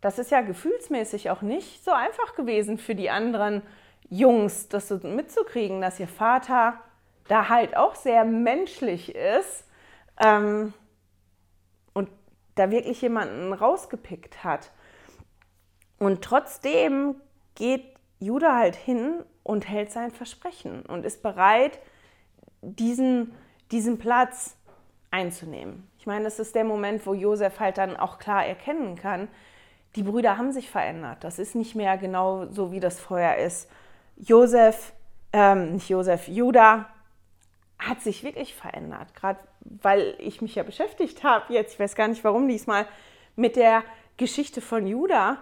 das 0.00 0.18
ist 0.18 0.30
ja 0.30 0.40
gefühlsmäßig 0.40 1.30
auch 1.30 1.42
nicht 1.42 1.84
so 1.84 1.92
einfach 1.92 2.34
gewesen 2.34 2.78
für 2.78 2.94
die 2.94 3.10
anderen 3.10 3.62
Jungs, 4.08 4.68
das 4.68 4.88
so 4.88 4.98
mitzukriegen, 5.02 5.80
dass 5.80 6.00
ihr 6.00 6.08
Vater 6.08 6.74
da 7.28 7.48
halt 7.48 7.76
auch 7.76 7.94
sehr 7.94 8.24
menschlich 8.24 9.14
ist 9.14 9.64
ähm, 10.18 10.72
und 11.92 12.08
da 12.54 12.70
wirklich 12.70 13.00
jemanden 13.02 13.52
rausgepickt 13.52 14.42
hat. 14.42 14.70
Und 15.98 16.22
trotzdem 16.22 17.14
geht 17.54 17.84
Judah 18.18 18.56
halt 18.56 18.74
hin 18.74 19.22
und 19.42 19.68
hält 19.68 19.92
sein 19.92 20.10
Versprechen 20.10 20.82
und 20.82 21.04
ist 21.04 21.22
bereit, 21.22 21.78
diesen, 22.62 23.34
diesen 23.70 23.98
Platz 23.98 24.56
einzunehmen. 25.10 25.88
Ich 25.98 26.06
meine, 26.06 26.24
das 26.24 26.38
ist 26.38 26.54
der 26.54 26.64
Moment, 26.64 27.06
wo 27.06 27.14
Josef 27.14 27.60
halt 27.60 27.78
dann 27.78 27.96
auch 27.96 28.18
klar 28.18 28.46
erkennen 28.46 28.96
kann, 28.96 29.28
die 29.96 30.02
Brüder 30.02 30.38
haben 30.38 30.52
sich 30.52 30.70
verändert. 30.70 31.24
Das 31.24 31.38
ist 31.38 31.54
nicht 31.54 31.74
mehr 31.74 31.98
genau 31.98 32.46
so, 32.46 32.70
wie 32.70 32.80
das 32.80 33.00
vorher 33.00 33.38
ist. 33.38 33.68
Josef, 34.16 34.92
ähm, 35.32 35.72
nicht 35.72 35.88
Josef, 35.88 36.28
Judah 36.28 36.88
hat 37.78 38.00
sich 38.00 38.22
wirklich 38.22 38.54
verändert. 38.54 39.14
Gerade 39.14 39.40
weil 39.82 40.14
ich 40.18 40.42
mich 40.42 40.54
ja 40.54 40.62
beschäftigt 40.62 41.24
habe 41.24 41.52
jetzt, 41.52 41.74
ich 41.74 41.80
weiß 41.80 41.94
gar 41.94 42.08
nicht 42.08 42.24
warum 42.24 42.46
diesmal, 42.48 42.86
mit 43.36 43.56
der 43.56 43.82
Geschichte 44.16 44.60
von 44.60 44.86
Judah, 44.86 45.38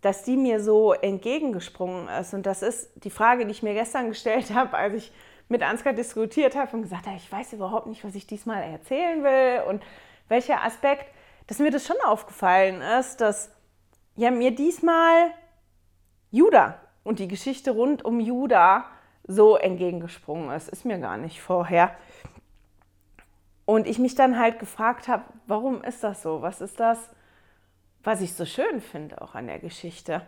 dass 0.00 0.24
die 0.24 0.36
mir 0.36 0.60
so 0.60 0.92
entgegengesprungen 0.92 2.08
ist. 2.08 2.34
Und 2.34 2.46
das 2.46 2.62
ist 2.62 2.90
die 3.04 3.10
Frage, 3.10 3.46
die 3.46 3.52
ich 3.52 3.62
mir 3.62 3.74
gestern 3.74 4.08
gestellt 4.08 4.50
habe, 4.54 4.76
als 4.76 4.94
ich 4.94 5.12
mit 5.48 5.62
Ansgar 5.62 5.92
diskutiert 5.92 6.56
habe 6.56 6.76
und 6.76 6.82
gesagt 6.82 7.06
habe, 7.06 7.16
ich 7.16 7.30
weiß 7.30 7.52
überhaupt 7.52 7.86
nicht, 7.86 8.04
was 8.04 8.14
ich 8.14 8.26
diesmal 8.26 8.62
erzählen 8.62 9.22
will 9.22 9.62
und 9.68 9.82
welcher 10.28 10.64
Aspekt, 10.64 11.06
dass 11.46 11.58
mir 11.58 11.70
das 11.70 11.86
schon 11.86 11.96
aufgefallen 12.04 12.80
ist, 12.98 13.20
dass 13.20 13.50
ja 14.16 14.30
mir 14.30 14.54
diesmal 14.54 15.32
Judah 16.30 16.80
und 17.04 17.18
die 17.18 17.28
Geschichte 17.28 17.72
rund 17.72 18.04
um 18.04 18.20
Judah 18.20 18.86
so 19.24 19.56
entgegengesprungen 19.56 20.50
ist. 20.50 20.68
Ist 20.68 20.84
mir 20.84 20.98
gar 20.98 21.16
nicht 21.16 21.40
vorher. 21.40 21.94
Und 23.64 23.86
ich 23.86 23.98
mich 23.98 24.14
dann 24.14 24.38
halt 24.38 24.58
gefragt 24.58 25.08
habe, 25.08 25.24
warum 25.46 25.84
ist 25.84 26.02
das 26.02 26.22
so? 26.22 26.42
Was 26.42 26.60
ist 26.60 26.80
das, 26.80 26.98
was 28.02 28.20
ich 28.20 28.34
so 28.34 28.44
schön 28.44 28.80
finde 28.80 29.20
auch 29.22 29.34
an 29.34 29.46
der 29.46 29.58
Geschichte? 29.58 30.22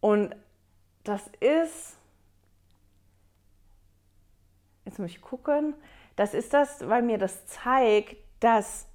Und 0.00 0.34
das 1.04 1.22
ist, 1.40 1.96
jetzt 4.90 4.98
muss 4.98 5.10
ich 5.10 5.20
gucken, 5.20 5.74
das 6.16 6.34
ist 6.34 6.52
das, 6.52 6.88
weil 6.88 7.02
mir 7.02 7.16
das 7.16 7.46
zeigt, 7.46 8.16
dass 8.40 8.86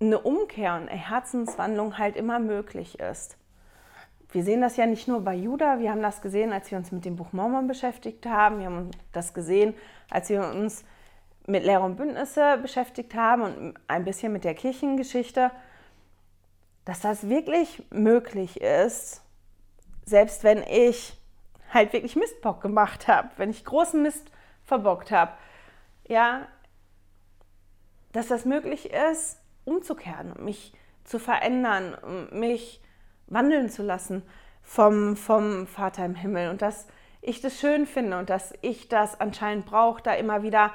eine 0.00 0.18
Umkehr 0.18 0.74
und 0.74 0.88
eine 0.88 0.98
Herzenswandlung 0.98 1.96
halt 1.96 2.16
immer 2.16 2.40
möglich 2.40 2.98
ist. 2.98 3.36
Wir 4.32 4.42
sehen 4.42 4.60
das 4.60 4.76
ja 4.76 4.86
nicht 4.86 5.08
nur 5.08 5.20
bei 5.20 5.34
Judah, 5.34 5.78
wir 5.78 5.90
haben 5.90 6.02
das 6.02 6.20
gesehen, 6.20 6.52
als 6.52 6.70
wir 6.70 6.78
uns 6.78 6.92
mit 6.92 7.04
dem 7.04 7.16
Buch 7.16 7.32
Mormon 7.32 7.68
beschäftigt 7.68 8.26
haben, 8.26 8.58
wir 8.58 8.66
haben 8.66 8.90
das 9.12 9.32
gesehen, 9.32 9.74
als 10.10 10.28
wir 10.28 10.42
uns 10.42 10.84
mit 11.46 11.64
Lehre 11.64 11.84
und 11.84 11.96
Bündnisse 11.96 12.58
beschäftigt 12.58 13.14
haben 13.14 13.42
und 13.42 13.74
ein 13.86 14.04
bisschen 14.04 14.32
mit 14.32 14.44
der 14.44 14.54
Kirchengeschichte, 14.54 15.50
dass 16.84 17.00
das 17.00 17.28
wirklich 17.28 17.82
möglich 17.90 18.60
ist, 18.60 19.22
selbst 20.04 20.42
wenn 20.44 20.62
ich 20.64 21.16
halt 21.72 21.92
wirklich 21.92 22.16
Mistbock 22.16 22.60
gemacht 22.60 23.08
habe, 23.08 23.30
wenn 23.36 23.50
ich 23.50 23.64
großen 23.64 24.02
Mist 24.02 24.30
verbockt 24.68 25.10
habe, 25.10 25.32
ja, 26.06 26.46
dass 28.12 28.28
das 28.28 28.44
möglich 28.44 28.90
ist, 28.92 29.40
umzukehren, 29.64 30.34
mich 30.44 30.72
zu 31.04 31.18
verändern, 31.18 32.28
mich 32.32 32.82
wandeln 33.26 33.70
zu 33.70 33.82
lassen 33.82 34.22
vom, 34.62 35.16
vom 35.16 35.66
Vater 35.66 36.04
im 36.04 36.14
Himmel 36.14 36.50
und 36.50 36.62
dass 36.62 36.86
ich 37.20 37.40
das 37.40 37.58
schön 37.58 37.86
finde 37.86 38.18
und 38.18 38.30
dass 38.30 38.52
ich 38.60 38.88
das 38.88 39.20
anscheinend 39.20 39.66
brauche, 39.66 40.02
da 40.02 40.12
immer 40.14 40.42
wieder 40.42 40.72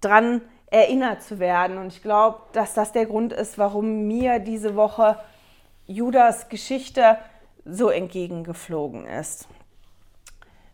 dran 0.00 0.42
erinnert 0.66 1.22
zu 1.22 1.38
werden. 1.38 1.78
Und 1.78 1.88
ich 1.88 2.02
glaube, 2.02 2.42
dass 2.52 2.74
das 2.74 2.92
der 2.92 3.06
Grund 3.06 3.32
ist, 3.32 3.58
warum 3.58 4.06
mir 4.06 4.38
diese 4.38 4.76
Woche 4.76 5.18
Judas 5.86 6.48
Geschichte 6.48 7.18
so 7.64 7.88
entgegengeflogen 7.88 9.06
ist. 9.06 9.48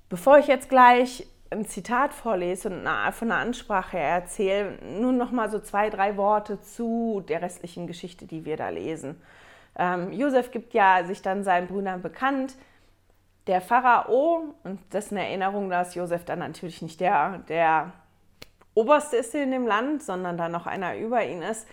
Bevor 0.09 0.38
ich 0.38 0.46
jetzt 0.46 0.68
gleich 0.68 1.26
ein 1.50 1.66
Zitat 1.66 2.12
vorlese 2.12 2.68
und 2.68 2.88
von 3.12 3.30
einer 3.30 3.40
Ansprache 3.40 3.98
erzähle, 3.98 4.78
nun 4.82 5.16
noch 5.16 5.30
mal 5.30 5.50
so 5.50 5.59
zwei, 5.59 5.90
drei 5.90 6.16
Worte 6.16 6.61
zu 6.61 7.22
der 7.28 7.42
restlichen 7.42 7.87
Geschichte, 7.87 8.26
die 8.26 8.44
wir 8.44 8.56
da 8.56 8.68
lesen. 8.68 9.20
Ähm, 9.78 10.12
Josef 10.12 10.50
gibt 10.50 10.74
ja 10.74 11.04
sich 11.04 11.22
dann 11.22 11.44
seinen 11.44 11.68
Brüdern 11.68 12.02
bekannt. 12.02 12.56
Der 13.46 13.61
Pharao, 13.61 14.54
und 14.64 14.80
das 14.90 15.06
ist 15.06 15.12
eine 15.12 15.24
Erinnerung, 15.26 15.70
dass 15.70 15.94
Josef 15.94 16.24
dann 16.24 16.40
natürlich 16.40 16.82
nicht 16.82 17.00
der, 17.00 17.38
der 17.48 17.92
Oberste 18.74 19.16
ist 19.16 19.35
in 19.35 19.52
dem 19.52 19.66
Land, 19.66 20.02
sondern 20.02 20.37
da 20.37 20.48
noch 20.48 20.66
einer 20.66 20.96
über 20.96 21.24
ihn 21.24 21.42
ist, 21.42 21.66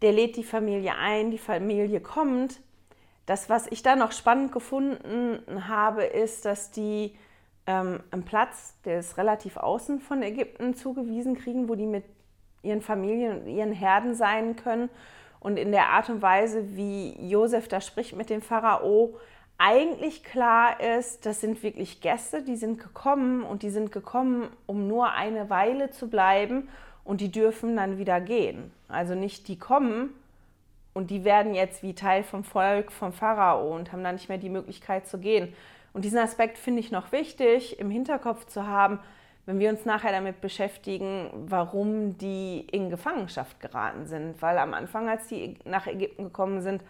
der 0.00 0.12
lädt 0.12 0.36
die 0.36 0.44
Familie 0.44 0.94
ein, 0.96 1.30
die 1.30 1.38
Familie 1.38 2.00
kommt. 2.00 2.60
Das, 3.26 3.50
was 3.50 3.66
ich 3.66 3.82
da 3.82 3.96
noch 3.96 4.12
spannend 4.12 4.52
gefunden 4.52 5.68
habe, 5.68 6.04
ist, 6.04 6.44
dass 6.44 6.70
die 6.70 7.14
ähm, 7.68 8.00
einen 8.10 8.24
Platz, 8.24 8.80
der 8.86 8.98
ist 8.98 9.18
relativ 9.18 9.58
außen 9.58 10.00
von 10.00 10.22
Ägypten 10.22 10.74
zugewiesen 10.74 11.36
kriegen, 11.36 11.68
wo 11.68 11.74
die 11.74 11.86
mit 11.86 12.04
ihren 12.62 12.80
Familien 12.80 13.42
und 13.42 13.46
ihren 13.46 13.72
Herden 13.72 14.14
sein 14.14 14.56
können. 14.56 14.88
Und 15.38 15.58
in 15.58 15.70
der 15.70 15.90
Art 15.90 16.08
und 16.08 16.22
Weise, 16.22 16.76
wie 16.76 17.14
Josef 17.28 17.68
da 17.68 17.80
spricht 17.80 18.16
mit 18.16 18.30
dem 18.30 18.40
Pharao, 18.40 19.18
eigentlich 19.58 20.24
klar 20.24 20.80
ist, 20.80 21.26
das 21.26 21.42
sind 21.42 21.62
wirklich 21.62 22.00
Gäste, 22.00 22.42
die 22.42 22.56
sind 22.56 22.80
gekommen 22.80 23.42
und 23.42 23.62
die 23.62 23.70
sind 23.70 23.92
gekommen, 23.92 24.48
um 24.66 24.88
nur 24.88 25.12
eine 25.12 25.50
Weile 25.50 25.90
zu 25.90 26.08
bleiben 26.08 26.68
und 27.04 27.20
die 27.20 27.30
dürfen 27.30 27.76
dann 27.76 27.98
wieder 27.98 28.20
gehen. 28.20 28.72
Also 28.88 29.14
nicht 29.14 29.46
die 29.46 29.58
kommen 29.58 30.14
und 30.94 31.10
die 31.10 31.24
werden 31.24 31.54
jetzt 31.54 31.82
wie 31.82 31.94
Teil 31.94 32.22
vom 32.22 32.44
Volk 32.44 32.90
vom 32.90 33.12
Pharao 33.12 33.74
und 33.74 33.92
haben 33.92 34.02
dann 34.02 34.14
nicht 34.14 34.28
mehr 34.28 34.38
die 34.38 34.48
Möglichkeit 34.48 35.06
zu 35.06 35.18
gehen, 35.18 35.52
und 35.92 36.04
diesen 36.04 36.18
Aspekt 36.18 36.58
finde 36.58 36.80
ich 36.80 36.90
noch 36.90 37.12
wichtig 37.12 37.78
im 37.78 37.90
Hinterkopf 37.90 38.46
zu 38.46 38.66
haben, 38.66 39.00
wenn 39.46 39.58
wir 39.58 39.70
uns 39.70 39.86
nachher 39.86 40.12
damit 40.12 40.42
beschäftigen, 40.42 41.30
warum 41.46 42.18
die 42.18 42.60
in 42.70 42.90
Gefangenschaft 42.90 43.60
geraten 43.60 44.06
sind. 44.06 44.42
Weil 44.42 44.58
am 44.58 44.74
Anfang, 44.74 45.08
als 45.08 45.26
die 45.28 45.56
nach 45.64 45.86
Ägypten 45.86 46.24
gekommen 46.24 46.60
sind, 46.60 46.82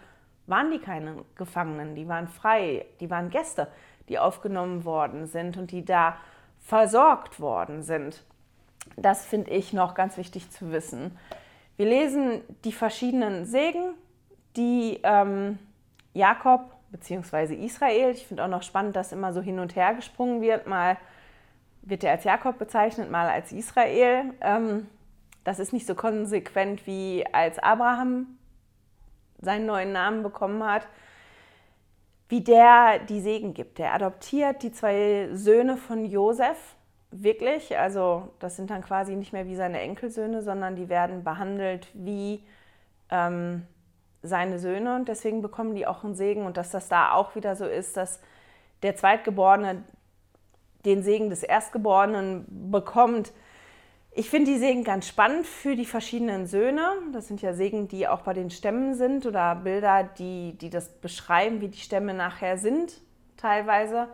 waren 0.45 0.69
die 0.69 0.79
keine 0.79 1.23
Gefangenen, 1.35 1.95
die 1.95 2.07
waren 2.07 2.27
frei, 2.27 2.85
die 2.99 3.09
waren 3.09 3.29
Gäste, 3.29 3.69
die 4.09 4.19
aufgenommen 4.19 4.83
worden 4.83 5.25
sind 5.25 5.55
und 5.55 5.71
die 5.71 5.85
da 5.85 6.17
versorgt 6.59 7.39
worden 7.39 7.81
sind. 7.83 8.25
Das 8.97 9.25
finde 9.25 9.51
ich 9.51 9.71
noch 9.71 9.93
ganz 9.93 10.17
wichtig 10.17 10.51
zu 10.51 10.71
wissen. 10.71 11.17
Wir 11.77 11.85
lesen 11.85 12.41
die 12.65 12.73
verschiedenen 12.73 13.45
Segen, 13.45 13.93
die 14.57 14.99
ähm, 15.03 15.59
Jakob 16.13 16.73
beziehungsweise 16.91 17.55
Israel. 17.55 18.11
Ich 18.11 18.25
finde 18.25 18.43
auch 18.43 18.49
noch 18.49 18.63
spannend, 18.63 18.95
dass 18.95 19.11
immer 19.11 19.33
so 19.33 19.41
hin 19.41 19.59
und 19.59 19.75
her 19.75 19.93
gesprungen 19.93 20.41
wird. 20.41 20.67
Mal 20.67 20.97
wird 21.81 22.03
er 22.03 22.11
als 22.11 22.23
Jakob 22.23 22.57
bezeichnet, 22.57 23.09
mal 23.09 23.29
als 23.29 23.51
Israel. 23.51 24.33
Ähm, 24.41 24.87
das 25.43 25.59
ist 25.59 25.73
nicht 25.73 25.87
so 25.87 25.95
konsequent 25.95 26.85
wie 26.85 27.25
als 27.31 27.59
Abraham 27.59 28.27
seinen 29.41 29.65
neuen 29.65 29.91
Namen 29.91 30.21
bekommen 30.23 30.63
hat, 30.63 30.87
wie 32.27 32.41
der 32.41 32.99
die 32.99 33.21
Segen 33.21 33.53
gibt. 33.53 33.79
Der 33.79 33.93
adoptiert 33.93 34.61
die 34.63 34.71
zwei 34.71 35.29
Söhne 35.33 35.77
von 35.77 36.05
Josef 36.05 36.57
wirklich. 37.11 37.77
Also 37.77 38.29
das 38.39 38.55
sind 38.55 38.69
dann 38.69 38.83
quasi 38.83 39.15
nicht 39.15 39.33
mehr 39.33 39.47
wie 39.47 39.55
seine 39.55 39.79
Enkelsöhne, 39.79 40.41
sondern 40.41 40.75
die 40.75 40.89
werden 40.89 41.23
behandelt 41.23 41.87
wie 41.93 42.43
ähm, 43.09 43.65
seine 44.21 44.59
Söhne 44.59 44.95
und 44.95 45.07
deswegen 45.07 45.41
bekommen 45.41 45.75
die 45.75 45.87
auch 45.87 46.03
einen 46.03 46.15
Segen 46.15 46.45
und 46.45 46.57
dass 46.57 46.71
das 46.71 46.89
da 46.89 47.13
auch 47.13 47.35
wieder 47.35 47.55
so 47.55 47.65
ist, 47.65 47.95
dass 47.97 48.19
der 48.83 48.95
Zweitgeborene 48.95 49.83
den 50.85 51.03
Segen 51.03 51.29
des 51.29 51.43
Erstgeborenen 51.43 52.45
bekommt. 52.71 53.31
Ich 54.11 54.29
finde 54.29 54.51
die 54.51 54.57
Segen 54.57 54.83
ganz 54.83 55.07
spannend 55.07 55.45
für 55.45 55.75
die 55.75 55.85
verschiedenen 55.85 56.47
Söhne. 56.47 56.91
Das 57.13 57.27
sind 57.27 57.41
ja 57.41 57.53
Segen, 57.53 57.87
die 57.87 58.07
auch 58.07 58.21
bei 58.21 58.33
den 58.33 58.49
Stämmen 58.49 58.95
sind 58.95 59.25
oder 59.25 59.55
Bilder, 59.55 60.03
die, 60.03 60.57
die 60.57 60.69
das 60.69 60.89
beschreiben, 60.89 61.61
wie 61.61 61.67
die 61.67 61.79
Stämme 61.79 62.13
nachher 62.13 62.57
sind, 62.57 63.01
teilweise. 63.37 64.07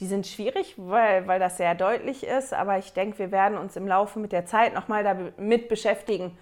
Die 0.00 0.06
sind 0.06 0.26
schwierig, 0.26 0.74
weil, 0.76 1.26
weil 1.26 1.40
das 1.40 1.56
sehr 1.56 1.74
deutlich 1.74 2.24
ist, 2.24 2.54
aber 2.54 2.78
ich 2.78 2.92
denke, 2.92 3.18
wir 3.18 3.32
werden 3.32 3.58
uns 3.58 3.74
im 3.74 3.88
Laufe 3.88 4.20
mit 4.20 4.30
der 4.30 4.46
Zeit 4.46 4.72
nochmal 4.72 5.02
damit 5.02 5.68
beschäftigen, 5.68 6.38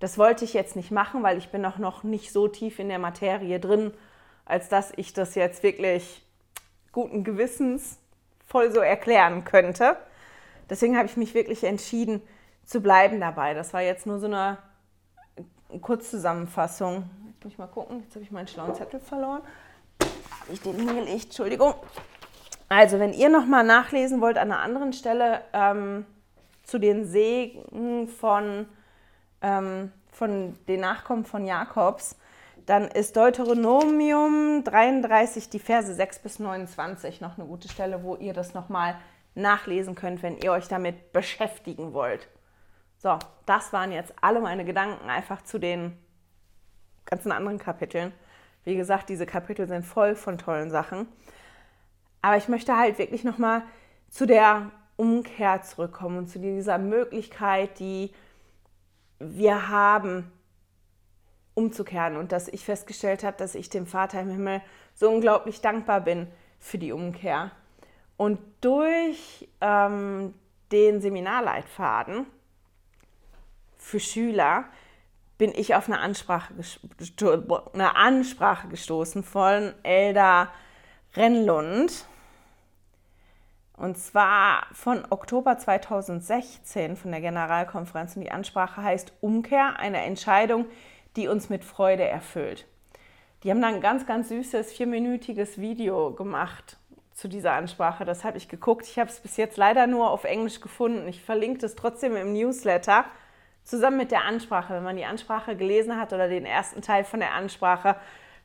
das 0.00 0.18
wollte 0.18 0.44
ich 0.44 0.52
jetzt 0.52 0.76
nicht 0.76 0.90
machen, 0.90 1.22
weil 1.22 1.38
ich 1.38 1.48
bin 1.50 1.64
auch 1.64 1.78
noch 1.78 2.02
nicht 2.02 2.32
so 2.32 2.48
tief 2.48 2.78
in 2.78 2.88
der 2.88 2.98
Materie 2.98 3.58
drin, 3.60 3.92
als 4.44 4.68
dass 4.68 4.92
ich 4.96 5.12
das 5.12 5.34
jetzt 5.34 5.62
wirklich 5.62 6.24
guten 6.92 7.24
Gewissens 7.24 7.98
voll 8.46 8.70
so 8.72 8.80
erklären 8.80 9.44
könnte. 9.44 9.96
Deswegen 10.68 10.96
habe 10.96 11.06
ich 11.06 11.16
mich 11.16 11.34
wirklich 11.34 11.64
entschieden 11.64 12.22
zu 12.64 12.80
bleiben 12.80 13.20
dabei. 13.20 13.54
Das 13.54 13.72
war 13.72 13.82
jetzt 13.82 14.06
nur 14.06 14.18
so 14.18 14.26
eine 14.26 14.58
Kurzzusammenfassung. 15.80 17.08
Jetzt 17.28 17.44
muss 17.44 17.52
ich 17.52 17.58
mal 17.58 17.66
gucken. 17.66 18.02
Jetzt 18.02 18.14
habe 18.14 18.24
ich 18.24 18.30
meinen 18.30 18.48
schlauen 18.48 18.74
Zettel 18.74 19.00
verloren. 19.00 19.42
Habe 20.40 20.52
ich 20.52 20.60
den 20.60 20.76
hingelegt? 20.76 21.26
Entschuldigung. 21.26 21.74
Also, 22.68 22.98
wenn 22.98 23.12
ihr 23.12 23.28
nochmal 23.28 23.64
nachlesen 23.64 24.20
wollt 24.20 24.38
an 24.38 24.50
einer 24.50 24.60
anderen 24.60 24.92
Stelle 24.92 25.42
ähm, 25.52 26.04
zu 26.64 26.78
den 26.78 27.06
Segen 27.06 28.08
von 28.08 28.66
ähm, 29.42 29.92
von 30.12 30.56
den 30.66 30.80
Nachkommen 30.80 31.24
von 31.24 31.44
Jakobs, 31.44 32.16
dann 32.66 32.88
ist 32.88 33.16
Deuteronomium 33.16 34.64
33, 34.64 35.48
die 35.48 35.58
Verse 35.58 35.94
6 35.94 36.18
bis 36.20 36.38
29 36.38 37.20
noch 37.20 37.38
eine 37.38 37.46
gute 37.46 37.68
Stelle, 37.68 38.02
wo 38.02 38.16
ihr 38.16 38.32
das 38.32 38.54
nochmal 38.54 38.96
nachlesen 39.34 39.94
könnt, 39.94 40.22
wenn 40.22 40.38
ihr 40.38 40.50
euch 40.50 40.66
damit 40.66 41.12
beschäftigen 41.12 41.92
wollt. 41.92 42.28
So, 42.98 43.18
das 43.44 43.72
waren 43.72 43.92
jetzt 43.92 44.12
alle 44.20 44.40
meine 44.40 44.64
Gedanken 44.64 45.08
einfach 45.08 45.42
zu 45.42 45.58
den 45.58 45.96
ganzen 47.04 47.30
anderen 47.30 47.58
Kapiteln. 47.58 48.12
Wie 48.64 48.74
gesagt, 48.74 49.08
diese 49.08 49.26
Kapitel 49.26 49.68
sind 49.68 49.84
voll 49.84 50.16
von 50.16 50.38
tollen 50.38 50.70
Sachen. 50.70 51.06
Aber 52.20 52.36
ich 52.36 52.48
möchte 52.48 52.76
halt 52.76 52.98
wirklich 52.98 53.22
nochmal 53.22 53.62
zu 54.08 54.26
der 54.26 54.72
Umkehr 54.96 55.62
zurückkommen 55.62 56.18
und 56.18 56.26
zu 56.28 56.40
dieser 56.40 56.78
Möglichkeit, 56.78 57.78
die 57.78 58.12
wir 59.18 59.68
haben, 59.68 60.30
umzukehren 61.54 62.16
und 62.16 62.32
dass 62.32 62.48
ich 62.48 62.64
festgestellt 62.64 63.24
habe, 63.24 63.36
dass 63.38 63.54
ich 63.54 63.70
dem 63.70 63.86
Vater 63.86 64.20
im 64.20 64.30
Himmel 64.30 64.60
so 64.94 65.08
unglaublich 65.10 65.62
dankbar 65.62 66.02
bin 66.02 66.28
für 66.60 66.76
die 66.76 66.92
Umkehr. 66.92 67.50
Und 68.18 68.38
durch 68.60 69.48
ähm, 69.60 70.34
den 70.70 71.00
Seminarleitfaden 71.00 72.26
für 73.78 74.00
Schüler 74.00 74.64
bin 75.38 75.52
ich 75.54 75.74
auf 75.74 75.86
eine 75.86 76.00
Ansprache, 76.00 76.54
eine 77.72 77.96
Ansprache 77.96 78.68
gestoßen 78.68 79.22
von 79.22 79.74
Elda 79.82 80.50
Rennlund. 81.14 82.06
Und 83.76 83.98
zwar 83.98 84.66
von 84.72 85.04
Oktober 85.10 85.58
2016 85.58 86.96
von 86.96 87.10
der 87.10 87.20
Generalkonferenz. 87.20 88.16
Und 88.16 88.22
die 88.22 88.30
Ansprache 88.30 88.82
heißt 88.82 89.12
Umkehr, 89.20 89.78
eine 89.78 90.02
Entscheidung, 90.02 90.66
die 91.16 91.28
uns 91.28 91.50
mit 91.50 91.64
Freude 91.64 92.04
erfüllt. 92.04 92.66
Die 93.42 93.50
haben 93.50 93.60
dann 93.60 93.74
ein 93.74 93.80
ganz, 93.80 94.06
ganz 94.06 94.28
süßes, 94.30 94.72
vierminütiges 94.72 95.58
Video 95.60 96.12
gemacht 96.12 96.78
zu 97.12 97.28
dieser 97.28 97.52
Ansprache. 97.52 98.04
Das 98.04 98.24
habe 98.24 98.38
ich 98.38 98.48
geguckt. 98.48 98.86
Ich 98.86 98.98
habe 98.98 99.10
es 99.10 99.20
bis 99.20 99.36
jetzt 99.36 99.56
leider 99.56 99.86
nur 99.86 100.10
auf 100.10 100.24
Englisch 100.24 100.60
gefunden. 100.60 101.06
Ich 101.08 101.22
verlinke 101.22 101.64
es 101.64 101.74
trotzdem 101.74 102.16
im 102.16 102.32
Newsletter 102.32 103.04
zusammen 103.62 103.98
mit 103.98 104.10
der 104.10 104.24
Ansprache. 104.24 104.74
Wenn 104.74 104.84
man 104.84 104.96
die 104.96 105.04
Ansprache 105.04 105.56
gelesen 105.56 105.98
hat 105.98 106.12
oder 106.12 106.28
den 106.28 106.46
ersten 106.46 106.82
Teil 106.82 107.04
von 107.04 107.20
der 107.20 107.34
Ansprache, 107.34 107.96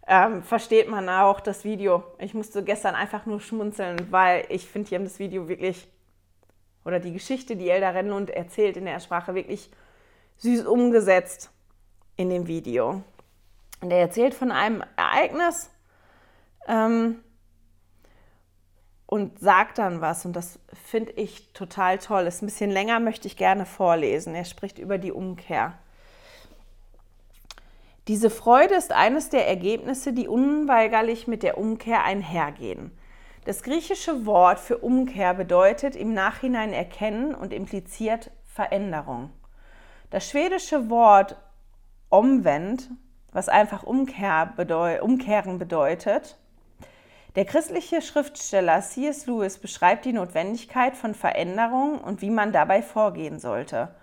ähm, 0.07 0.43
versteht 0.43 0.89
man 0.89 1.07
auch 1.09 1.39
das 1.39 1.63
Video. 1.63 2.03
Ich 2.19 2.33
musste 2.33 2.63
gestern 2.63 2.95
einfach 2.95 3.25
nur 3.25 3.39
schmunzeln, 3.39 4.11
weil 4.11 4.45
ich 4.49 4.67
finde, 4.67 4.89
die 4.89 4.95
haben 4.95 5.03
das 5.03 5.19
Video 5.19 5.47
wirklich, 5.47 5.87
oder 6.85 6.99
die 6.99 7.13
Geschichte, 7.13 7.55
die 7.55 7.69
Elda 7.69 7.89
Rennlund 7.89 8.29
erzählt 8.29 8.77
in 8.77 8.85
der 8.85 8.99
Sprache, 8.99 9.35
wirklich 9.35 9.69
süß 10.37 10.65
umgesetzt 10.65 11.51
in 12.17 12.29
dem 12.29 12.47
Video. 12.47 13.03
Und 13.81 13.91
er 13.91 13.99
erzählt 13.99 14.33
von 14.33 14.51
einem 14.51 14.83
Ereignis, 14.95 15.69
ähm, 16.67 17.23
und 19.11 19.39
sagt 19.39 19.77
dann 19.77 19.99
was. 19.99 20.25
Und 20.25 20.37
das 20.37 20.57
finde 20.85 21.11
ich 21.13 21.51
total 21.51 21.97
toll. 21.97 22.27
Ist 22.27 22.41
ein 22.41 22.45
bisschen 22.45 22.71
länger, 22.71 22.99
möchte 23.01 23.27
ich 23.27 23.35
gerne 23.35 23.65
vorlesen. 23.65 24.33
Er 24.35 24.45
spricht 24.45 24.79
über 24.79 24.97
die 24.97 25.11
Umkehr. 25.11 25.77
Diese 28.07 28.29
Freude 28.29 28.73
ist 28.73 28.91
eines 28.91 29.29
der 29.29 29.47
Ergebnisse, 29.47 30.11
die 30.11 30.27
unweigerlich 30.27 31.27
mit 31.27 31.43
der 31.43 31.57
Umkehr 31.57 32.03
einhergehen. 32.03 32.91
Das 33.45 33.61
griechische 33.61 34.25
Wort 34.25 34.59
für 34.59 34.79
Umkehr 34.79 35.33
bedeutet 35.33 35.95
im 35.95 36.13
Nachhinein 36.13 36.73
erkennen 36.73 37.35
und 37.35 37.53
impliziert 37.53 38.31
Veränderung. 38.43 39.31
Das 40.09 40.27
schwedische 40.29 40.89
Wort 40.89 41.37
omvend, 42.09 42.89
was 43.31 43.49
einfach 43.49 43.83
Umkehr 43.83 44.53
bedeu 44.55 45.01
umkehren 45.01 45.57
bedeutet, 45.57 46.37
der 47.35 47.45
christliche 47.45 48.01
Schriftsteller 48.01 48.81
C.S. 48.81 49.25
Lewis 49.25 49.57
beschreibt 49.57 50.03
die 50.03 50.11
Notwendigkeit 50.11 50.97
von 50.97 51.15
Veränderung 51.15 51.99
und 51.99 52.21
wie 52.21 52.29
man 52.29 52.51
dabei 52.51 52.81
vorgehen 52.81 53.39
sollte. 53.39 53.95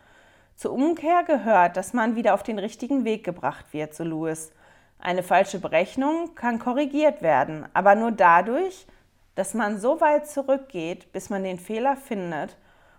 Zur 0.58 0.72
Umkehr 0.72 1.22
gehört, 1.22 1.76
dass 1.76 1.92
man 1.92 2.16
wieder 2.16 2.34
auf 2.34 2.42
den 2.42 2.58
richtigen 2.58 3.04
Weg 3.04 3.22
gebracht 3.22 3.66
wird, 3.70 3.94
so 3.94 4.02
Lewis. 4.02 4.50
Eine 4.98 5.22
falsche 5.22 5.60
Berechnung 5.60 6.34
kann 6.34 6.58
korrigiert 6.58 7.22
werden, 7.22 7.68
aber 7.74 7.94
nur 7.94 8.10
dadurch, 8.10 8.88
dass 9.36 9.54
man 9.54 9.78
so 9.78 10.00
weit 10.00 10.26
zurückgeht, 10.26 11.12
bis 11.12 11.30
man 11.30 11.44
den 11.44 11.60
Fehler 11.60 11.94
findet 11.96 12.56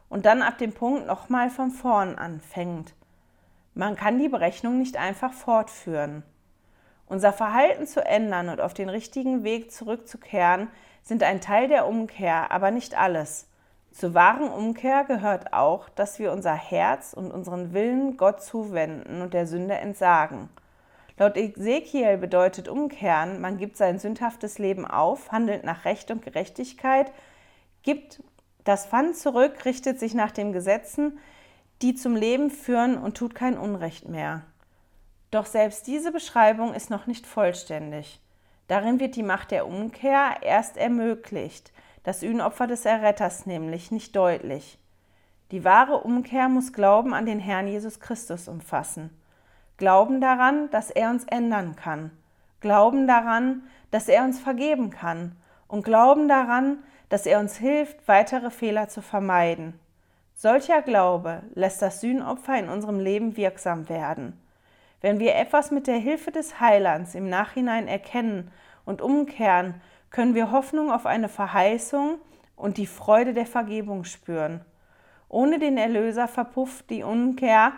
und 0.08 0.26
dann 0.26 0.42
ab 0.42 0.58
dem 0.58 0.72
Punkt 0.72 1.06
nochmal 1.06 1.50
von 1.50 1.72
vorn 1.72 2.16
anfängt. 2.18 2.94
Man 3.74 3.98
kann 3.98 4.20
die 4.20 4.30
Berechnung 4.30 4.78
nicht 4.78 4.96
einfach 4.96 5.34
fortführen. 5.34 6.24
Unser 7.08 7.34
Verhalten 7.34 7.88
zu 7.88 8.06
ändern 8.06 8.48
und 8.48 8.62
auf 8.62 8.74
den 8.74 8.88
richtigen 8.88 9.44
Weg 9.44 9.74
zurückzukehren, 9.74 10.70
sind 11.04 11.24
ein 11.24 11.42
Teil 11.42 11.68
der 11.68 11.90
Umkehr, 11.90 12.52
aber 12.52 12.72
nicht 12.72 12.98
alles. 12.98 13.49
Zur 13.92 14.14
wahren 14.14 14.50
Umkehr 14.50 15.04
gehört 15.04 15.54
auch, 15.54 15.90
dass 15.90 16.20
wir 16.20 16.32
unser 16.32 16.54
Herz 16.54 17.14
und 17.14 17.32
unseren 17.32 17.74
Willen 17.74 18.18
Gott 18.18 18.42
zuwenden 18.42 19.22
und 19.22 19.34
der 19.34 19.48
Sünde 19.48 19.76
entsagen. 19.76 20.50
Laut 21.18 21.36
Ezekiel 21.36 22.18
bedeutet 22.18 22.70
Umkehren, 22.70 23.42
man 23.42 23.58
gibt 23.58 23.76
sein 23.76 24.00
sündhaftes 24.00 24.58
Leben 24.58 24.86
auf, 24.86 25.32
handelt 25.34 25.66
nach 25.66 25.84
Recht 25.84 26.12
und 26.12 26.22
Gerechtigkeit, 26.22 27.12
gibt 27.84 28.24
das 28.64 28.86
Pfand 28.86 29.18
zurück, 29.18 29.66
richtet 29.66 30.00
sich 30.00 30.14
nach 30.14 30.32
den 30.32 30.54
Gesetzen, 30.54 31.20
die 31.82 31.96
zum 31.96 32.16
Leben 32.16 32.50
führen 32.50 32.98
und 32.98 33.18
tut 33.18 33.36
kein 33.36 33.58
Unrecht 33.58 34.08
mehr. 34.08 34.44
Doch 35.32 35.46
selbst 35.46 35.88
diese 35.88 36.12
Beschreibung 36.12 36.74
ist 36.74 36.90
noch 36.90 37.06
nicht 37.06 37.28
vollständig. 37.28 38.22
Darin 38.68 39.00
wird 39.00 39.16
die 39.16 39.24
Macht 39.24 39.52
der 39.52 39.68
Umkehr 39.68 40.38
erst 40.42 40.78
ermöglicht, 40.78 41.72
das 42.10 42.22
Sühnopfer 42.22 42.66
des 42.66 42.86
Erretters 42.86 43.46
nämlich 43.46 43.92
nicht 43.92 44.16
deutlich. 44.16 44.80
Die 45.52 45.64
wahre 45.64 45.98
Umkehr 45.98 46.50
muss 46.50 46.74
Glauben 46.74 47.14
an 47.14 47.28
den 47.28 47.38
Herrn 47.38 47.68
Jesus 47.68 48.00
Christus 48.00 48.48
umfassen. 48.48 49.12
Glauben 49.78 50.20
daran, 50.20 50.72
dass 50.72 50.90
er 50.90 51.12
uns 51.12 51.24
ändern 51.26 51.76
kann. 51.76 52.10
Glauben 52.62 53.06
daran, 53.06 53.62
dass 53.92 54.08
er 54.08 54.24
uns 54.24 54.40
vergeben 54.40 54.90
kann. 54.90 55.36
Und 55.68 55.84
glauben 55.84 56.28
daran, 56.28 56.80
dass 57.10 57.28
er 57.28 57.40
uns 57.40 57.58
hilft, 57.58 58.08
weitere 58.08 58.50
Fehler 58.50 58.88
zu 58.88 59.04
vermeiden. 59.04 59.80
Solcher 60.34 60.82
Glaube 60.82 61.44
lässt 61.54 61.80
das 61.80 62.02
Sühnopfer 62.02 62.58
in 62.58 62.70
unserem 62.70 63.00
Leben 63.00 63.38
wirksam 63.38 63.88
werden. 63.88 64.34
Wenn 65.00 65.20
wir 65.20 65.36
etwas 65.36 65.70
mit 65.70 65.86
der 65.86 65.98
Hilfe 65.98 66.32
des 66.32 66.60
Heilands 66.60 67.14
im 67.14 67.30
Nachhinein 67.30 67.88
erkennen 67.88 68.50
und 68.84 69.00
umkehren, 69.00 69.80
können 70.12 70.36
wir 70.36 70.52
Hoffnung 70.52 70.92
auf 70.92 71.06
eine 71.06 71.30
Verheißung 71.30 72.20
und 72.56 72.78
die 72.78 72.88
Freude 72.88 73.34
der 73.34 73.46
Vergebung 73.46 74.04
spüren. 74.04 74.62
Ohne 75.30 75.60
den 75.60 75.78
Erlöser 75.78 76.28
verpufft 76.28 76.90
die 76.90 77.04
Umkehr, 77.04 77.74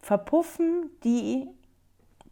verpuffen 0.00 0.90
die 1.02 1.48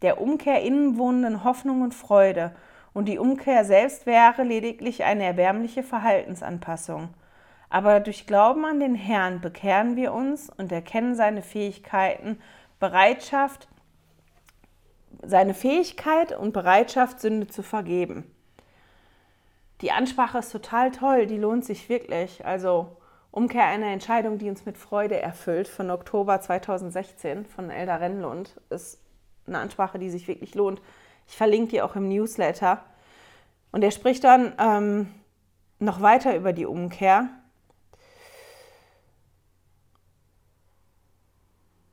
der 0.01 0.21
Umkehr 0.21 0.61
innenwohnenden 0.61 1.43
Hoffnung 1.43 1.81
und 1.81 1.93
Freude, 1.93 2.55
und 2.93 3.05
die 3.05 3.19
Umkehr 3.19 3.63
selbst 3.63 4.05
wäre 4.05 4.43
lediglich 4.43 5.03
eine 5.05 5.23
erbärmliche 5.23 5.81
Verhaltensanpassung. 5.81 7.09
Aber 7.69 8.01
durch 8.01 8.27
Glauben 8.27 8.65
an 8.65 8.81
den 8.81 8.95
Herrn 8.95 9.39
bekehren 9.39 9.95
wir 9.95 10.13
uns 10.13 10.49
und 10.49 10.73
erkennen 10.73 11.15
seine 11.15 11.41
Fähigkeiten, 11.41 12.41
Bereitschaft, 12.79 13.69
seine 15.23 15.53
Fähigkeit 15.53 16.37
und 16.37 16.51
Bereitschaft, 16.51 17.21
Sünde 17.21 17.47
zu 17.47 17.63
vergeben. 17.63 18.25
Die 19.81 19.91
Ansprache 19.91 20.37
ist 20.37 20.51
total 20.51 20.91
toll, 20.91 21.25
die 21.25 21.37
lohnt 21.37 21.65
sich 21.65 21.89
wirklich. 21.89 22.45
Also 22.45 22.97
Umkehr 23.31 23.65
einer 23.65 23.87
Entscheidung, 23.87 24.37
die 24.37 24.49
uns 24.49 24.65
mit 24.65 24.77
Freude 24.77 25.19
erfüllt, 25.19 25.67
von 25.67 25.89
Oktober 25.89 26.39
2016 26.39 27.45
von 27.45 27.69
Elda 27.69 27.95
Rennlund, 27.95 28.59
ist 28.69 29.01
eine 29.47 29.59
Ansprache, 29.59 29.97
die 29.97 30.09
sich 30.09 30.27
wirklich 30.27 30.53
lohnt. 30.53 30.81
Ich 31.27 31.35
verlinke 31.35 31.71
die 31.71 31.81
auch 31.81 31.95
im 31.95 32.09
Newsletter. 32.09 32.83
Und 33.71 33.83
er 33.83 33.91
spricht 33.91 34.23
dann 34.23 34.53
ähm, 34.59 35.07
noch 35.79 36.01
weiter 36.01 36.35
über 36.35 36.53
die 36.53 36.65
Umkehr 36.65 37.29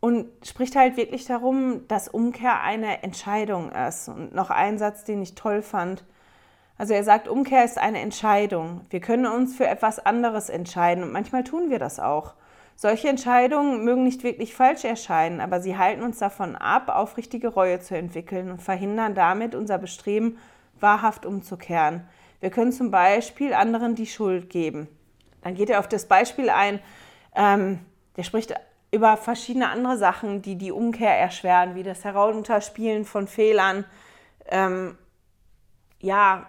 und 0.00 0.28
spricht 0.46 0.76
halt 0.76 0.96
wirklich 0.96 1.24
darum, 1.24 1.86
dass 1.88 2.08
Umkehr 2.08 2.60
eine 2.60 3.02
Entscheidung 3.02 3.72
ist. 3.72 4.08
Und 4.08 4.34
noch 4.34 4.50
ein 4.50 4.78
Satz, 4.78 5.04
den 5.04 5.22
ich 5.22 5.34
toll 5.34 5.62
fand. 5.62 6.04
Also 6.78 6.94
er 6.94 7.02
sagt, 7.02 7.26
Umkehr 7.26 7.64
ist 7.64 7.76
eine 7.76 8.00
Entscheidung. 8.00 8.82
Wir 8.90 9.00
können 9.00 9.26
uns 9.26 9.56
für 9.56 9.66
etwas 9.66 9.98
anderes 9.98 10.48
entscheiden 10.48 11.02
und 11.02 11.12
manchmal 11.12 11.42
tun 11.42 11.70
wir 11.70 11.80
das 11.80 11.98
auch. 11.98 12.34
Solche 12.76 13.08
Entscheidungen 13.08 13.84
mögen 13.84 14.04
nicht 14.04 14.22
wirklich 14.22 14.54
falsch 14.54 14.84
erscheinen, 14.84 15.40
aber 15.40 15.60
sie 15.60 15.76
halten 15.76 16.04
uns 16.04 16.20
davon 16.20 16.54
ab, 16.54 16.88
aufrichtige 16.88 17.48
Reue 17.48 17.80
zu 17.80 17.96
entwickeln 17.96 18.52
und 18.52 18.62
verhindern 18.62 19.16
damit 19.16 19.56
unser 19.56 19.78
Bestreben, 19.78 20.38
wahrhaft 20.78 21.26
umzukehren. 21.26 22.06
Wir 22.38 22.50
können 22.50 22.70
zum 22.70 22.92
Beispiel 22.92 23.52
anderen 23.52 23.96
die 23.96 24.06
Schuld 24.06 24.48
geben. 24.48 24.86
Dann 25.42 25.56
geht 25.56 25.70
er 25.70 25.80
auf 25.80 25.88
das 25.88 26.06
Beispiel 26.06 26.50
ein, 26.50 26.78
ähm, 27.34 27.80
der 28.16 28.22
spricht 28.22 28.54
über 28.92 29.16
verschiedene 29.16 29.68
andere 29.70 29.98
Sachen, 29.98 30.40
die 30.42 30.54
die 30.54 30.70
Umkehr 30.70 31.18
erschweren, 31.18 31.74
wie 31.74 31.82
das 31.82 32.04
Herunterspielen 32.04 33.04
von 33.04 33.26
Fehlern, 33.26 33.84
ähm, 34.46 34.96
ja, 35.98 36.46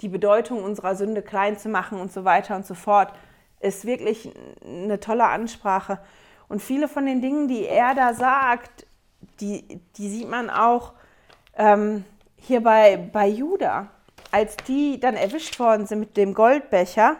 die 0.00 0.08
Bedeutung 0.08 0.62
unserer 0.62 0.94
Sünde 0.96 1.22
klein 1.22 1.58
zu 1.58 1.68
machen 1.68 2.00
und 2.00 2.12
so 2.12 2.24
weiter 2.24 2.56
und 2.56 2.66
so 2.66 2.74
fort, 2.74 3.12
ist 3.60 3.84
wirklich 3.84 4.30
eine 4.64 5.00
tolle 5.00 5.24
Ansprache. 5.24 5.98
Und 6.48 6.60
viele 6.60 6.88
von 6.88 7.06
den 7.06 7.20
Dingen, 7.20 7.48
die 7.48 7.66
er 7.66 7.94
da 7.94 8.14
sagt, 8.14 8.86
die, 9.40 9.80
die 9.96 10.08
sieht 10.08 10.28
man 10.28 10.50
auch 10.50 10.92
ähm, 11.56 12.04
hier 12.36 12.62
bei, 12.62 12.96
bei 12.96 13.26
Judah, 13.26 13.88
als 14.30 14.56
die 14.68 15.00
dann 15.00 15.14
erwischt 15.14 15.58
worden 15.58 15.86
sind 15.86 16.00
mit 16.00 16.16
dem 16.16 16.34
Goldbecher 16.34 17.16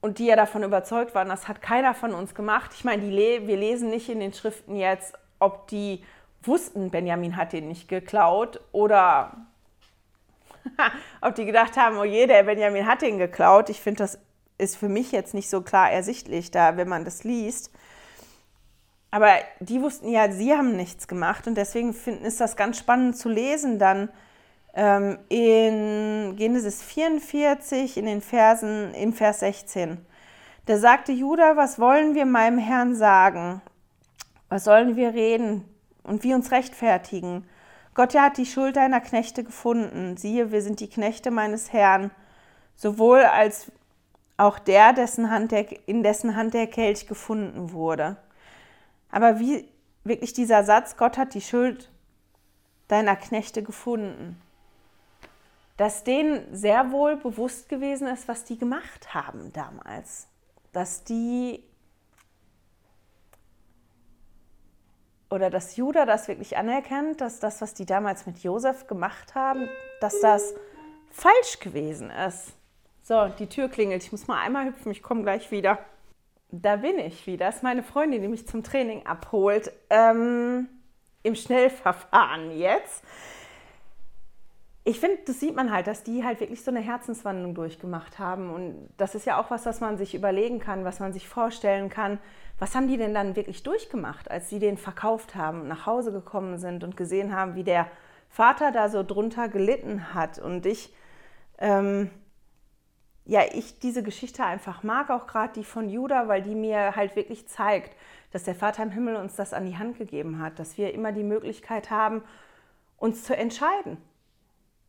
und 0.00 0.18
die 0.18 0.26
ja 0.26 0.36
davon 0.36 0.62
überzeugt 0.62 1.14
waren, 1.14 1.28
das 1.28 1.48
hat 1.48 1.60
keiner 1.60 1.94
von 1.94 2.14
uns 2.14 2.34
gemacht. 2.34 2.70
Ich 2.74 2.84
meine, 2.84 3.02
die 3.02 3.10
wir 3.10 3.56
lesen 3.56 3.90
nicht 3.90 4.08
in 4.08 4.20
den 4.20 4.32
Schriften 4.32 4.76
jetzt, 4.76 5.14
ob 5.38 5.68
die 5.68 6.04
wussten, 6.48 6.90
Benjamin 6.90 7.36
hat 7.36 7.52
den 7.52 7.68
nicht 7.68 7.88
geklaut 7.88 8.60
oder 8.72 9.36
ob 11.20 11.34
die 11.34 11.44
gedacht 11.44 11.76
haben, 11.76 11.96
oh 11.98 12.04
je, 12.04 12.26
der 12.26 12.42
Benjamin 12.42 12.86
hat 12.86 13.02
den 13.02 13.18
geklaut. 13.18 13.70
Ich 13.70 13.80
finde, 13.80 13.98
das 13.98 14.18
ist 14.58 14.76
für 14.76 14.88
mich 14.88 15.12
jetzt 15.12 15.34
nicht 15.34 15.48
so 15.48 15.62
klar 15.62 15.90
ersichtlich 15.90 16.50
da, 16.50 16.76
wenn 16.76 16.88
man 16.88 17.04
das 17.04 17.24
liest. 17.24 17.70
Aber 19.10 19.32
die 19.60 19.80
wussten 19.80 20.08
ja, 20.08 20.30
sie 20.30 20.52
haben 20.52 20.76
nichts 20.76 21.08
gemacht 21.08 21.46
und 21.46 21.54
deswegen 21.54 21.94
finden, 21.94 22.24
ist 22.24 22.40
das 22.40 22.56
ganz 22.56 22.78
spannend 22.78 23.16
zu 23.16 23.28
lesen 23.28 23.78
dann 23.78 24.10
ähm, 24.74 25.18
in 25.28 26.36
Genesis 26.36 26.82
44 26.82 27.96
in 27.96 28.04
den 28.04 28.20
Versen, 28.20 28.92
im 28.94 29.14
Vers 29.14 29.40
16. 29.40 30.04
Da 30.66 30.76
sagte 30.76 31.12
Judah, 31.12 31.56
was 31.56 31.78
wollen 31.78 32.14
wir 32.14 32.26
meinem 32.26 32.58
Herrn 32.58 32.94
sagen? 32.94 33.62
Was 34.50 34.64
sollen 34.64 34.96
wir 34.96 35.14
reden 35.14 35.64
und 36.08 36.24
wie 36.24 36.34
uns 36.34 36.50
rechtfertigen? 36.50 37.46
Gott 37.94 38.14
ja 38.14 38.22
hat 38.22 38.36
die 38.36 38.46
Schuld 38.46 38.76
deiner 38.76 39.00
Knechte 39.00 39.44
gefunden. 39.44 40.16
Siehe, 40.16 40.52
wir 40.52 40.62
sind 40.62 40.80
die 40.80 40.88
Knechte 40.88 41.30
meines 41.30 41.72
Herrn, 41.72 42.10
sowohl 42.76 43.22
als 43.22 43.72
auch 44.36 44.58
der, 44.58 44.92
dessen 44.92 45.30
Hand 45.30 45.50
der, 45.50 45.88
in 45.88 46.02
dessen 46.02 46.36
Hand 46.36 46.54
der 46.54 46.68
Kelch 46.68 47.06
gefunden 47.06 47.72
wurde. 47.72 48.16
Aber 49.10 49.40
wie 49.40 49.68
wirklich 50.04 50.32
dieser 50.32 50.64
Satz, 50.64 50.96
Gott 50.96 51.18
hat 51.18 51.34
die 51.34 51.40
Schuld 51.40 51.90
deiner 52.86 53.16
Knechte 53.16 53.62
gefunden, 53.62 54.40
dass 55.76 56.04
denen 56.04 56.54
sehr 56.54 56.90
wohl 56.90 57.16
bewusst 57.16 57.68
gewesen 57.68 58.08
ist, 58.08 58.28
was 58.28 58.44
die 58.44 58.58
gemacht 58.58 59.14
haben 59.14 59.52
damals. 59.52 60.26
Dass 60.72 61.04
die 61.04 61.62
oder 65.30 65.50
dass 65.50 65.76
Judah 65.76 66.06
das 66.06 66.28
wirklich 66.28 66.56
anerkennt, 66.56 67.20
dass 67.20 67.40
das, 67.40 67.60
was 67.60 67.74
die 67.74 67.86
damals 67.86 68.26
mit 68.26 68.38
Josef 68.38 68.86
gemacht 68.86 69.34
haben, 69.34 69.68
dass 70.00 70.20
das 70.20 70.54
falsch 71.10 71.60
gewesen 71.60 72.10
ist. 72.10 72.54
So, 73.02 73.28
die 73.28 73.46
Tür 73.46 73.68
klingelt. 73.68 74.02
Ich 74.02 74.12
muss 74.12 74.26
mal 74.26 74.40
einmal 74.40 74.66
hüpfen, 74.66 74.92
ich 74.92 75.02
komme 75.02 75.22
gleich 75.22 75.50
wieder. 75.50 75.78
Da 76.50 76.76
bin 76.76 76.98
ich 76.98 77.26
wieder. 77.26 77.46
Das 77.46 77.56
ist 77.56 77.62
meine 77.62 77.82
Freundin, 77.82 78.22
die 78.22 78.28
mich 78.28 78.46
zum 78.46 78.62
Training 78.62 79.04
abholt. 79.06 79.70
Ähm, 79.90 80.68
Im 81.22 81.34
Schnellverfahren 81.34 82.56
jetzt. 82.56 83.04
Ich 84.88 85.00
finde, 85.00 85.18
das 85.26 85.38
sieht 85.38 85.54
man 85.54 85.70
halt, 85.70 85.86
dass 85.86 86.02
die 86.02 86.24
halt 86.24 86.40
wirklich 86.40 86.64
so 86.64 86.70
eine 86.70 86.80
Herzenswandlung 86.80 87.54
durchgemacht 87.54 88.18
haben. 88.18 88.48
Und 88.48 88.88
das 88.96 89.14
ist 89.14 89.26
ja 89.26 89.38
auch 89.38 89.50
was, 89.50 89.66
was 89.66 89.82
man 89.82 89.98
sich 89.98 90.14
überlegen 90.14 90.60
kann, 90.60 90.82
was 90.82 90.98
man 90.98 91.12
sich 91.12 91.28
vorstellen 91.28 91.90
kann. 91.90 92.18
Was 92.58 92.74
haben 92.74 92.88
die 92.88 92.96
denn 92.96 93.12
dann 93.12 93.36
wirklich 93.36 93.62
durchgemacht, 93.62 94.30
als 94.30 94.48
sie 94.48 94.58
den 94.58 94.78
verkauft 94.78 95.34
haben, 95.34 95.68
nach 95.68 95.84
Hause 95.84 96.10
gekommen 96.10 96.56
sind 96.56 96.84
und 96.84 96.96
gesehen 96.96 97.36
haben, 97.36 97.54
wie 97.54 97.64
der 97.64 97.86
Vater 98.30 98.72
da 98.72 98.88
so 98.88 99.02
drunter 99.02 99.50
gelitten 99.50 100.14
hat 100.14 100.38
und 100.38 100.64
ich 100.64 100.94
ähm, 101.58 102.10
ja, 103.26 103.42
ich 103.52 103.78
diese 103.80 104.02
Geschichte 104.02 104.42
einfach 104.42 104.84
mag, 104.84 105.10
auch 105.10 105.26
gerade 105.26 105.52
die 105.52 105.64
von 105.64 105.90
Judah, 105.90 106.28
weil 106.28 106.40
die 106.40 106.54
mir 106.54 106.96
halt 106.96 107.14
wirklich 107.14 107.46
zeigt, 107.46 107.94
dass 108.32 108.44
der 108.44 108.54
Vater 108.54 108.84
im 108.84 108.90
Himmel 108.90 109.16
uns 109.16 109.36
das 109.36 109.52
an 109.52 109.66
die 109.66 109.76
Hand 109.76 109.98
gegeben 109.98 110.40
hat, 110.40 110.58
dass 110.58 110.78
wir 110.78 110.94
immer 110.94 111.12
die 111.12 111.24
Möglichkeit 111.24 111.90
haben, 111.90 112.22
uns 112.96 113.24
zu 113.24 113.36
entscheiden, 113.36 113.98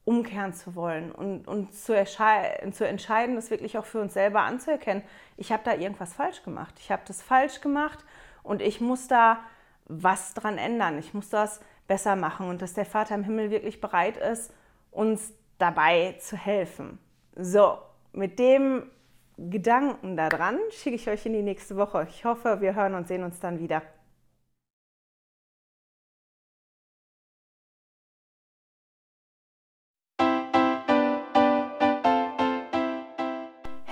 umkehren 0.09 0.53
zu 0.53 0.73
wollen 0.73 1.11
und, 1.11 1.47
und 1.47 1.71
zu, 1.71 1.93
zu 2.03 2.87
entscheiden, 2.87 3.35
das 3.35 3.51
wirklich 3.51 3.77
auch 3.77 3.85
für 3.85 4.01
uns 4.01 4.15
selber 4.15 4.41
anzuerkennen. 4.41 5.03
Ich 5.37 5.51
habe 5.51 5.61
da 5.63 5.75
irgendwas 5.75 6.15
falsch 6.15 6.41
gemacht. 6.41 6.73
Ich 6.79 6.89
habe 6.91 7.03
das 7.05 7.21
falsch 7.21 7.61
gemacht 7.61 8.03
und 8.41 8.63
ich 8.63 8.81
muss 8.81 9.07
da 9.07 9.39
was 9.85 10.33
dran 10.33 10.57
ändern. 10.57 10.97
Ich 10.97 11.13
muss 11.13 11.29
das 11.29 11.59
besser 11.87 12.15
machen 12.15 12.49
und 12.49 12.63
dass 12.63 12.73
der 12.73 12.87
Vater 12.87 13.13
im 13.13 13.23
Himmel 13.23 13.51
wirklich 13.51 13.81
bereit 13.81 14.17
ist, 14.17 14.51
uns 14.89 15.31
dabei 15.59 16.15
zu 16.19 16.35
helfen. 16.35 16.97
So, 17.35 17.77
mit 18.11 18.39
dem 18.39 18.89
Gedanken 19.37 20.17
daran 20.17 20.57
schicke 20.71 20.95
ich 20.95 21.07
euch 21.07 21.23
in 21.27 21.33
die 21.33 21.43
nächste 21.43 21.77
Woche. 21.77 22.07
Ich 22.09 22.25
hoffe, 22.25 22.61
wir 22.61 22.73
hören 22.73 22.95
und 22.95 23.07
sehen 23.07 23.23
uns 23.23 23.39
dann 23.39 23.59
wieder. 23.59 23.83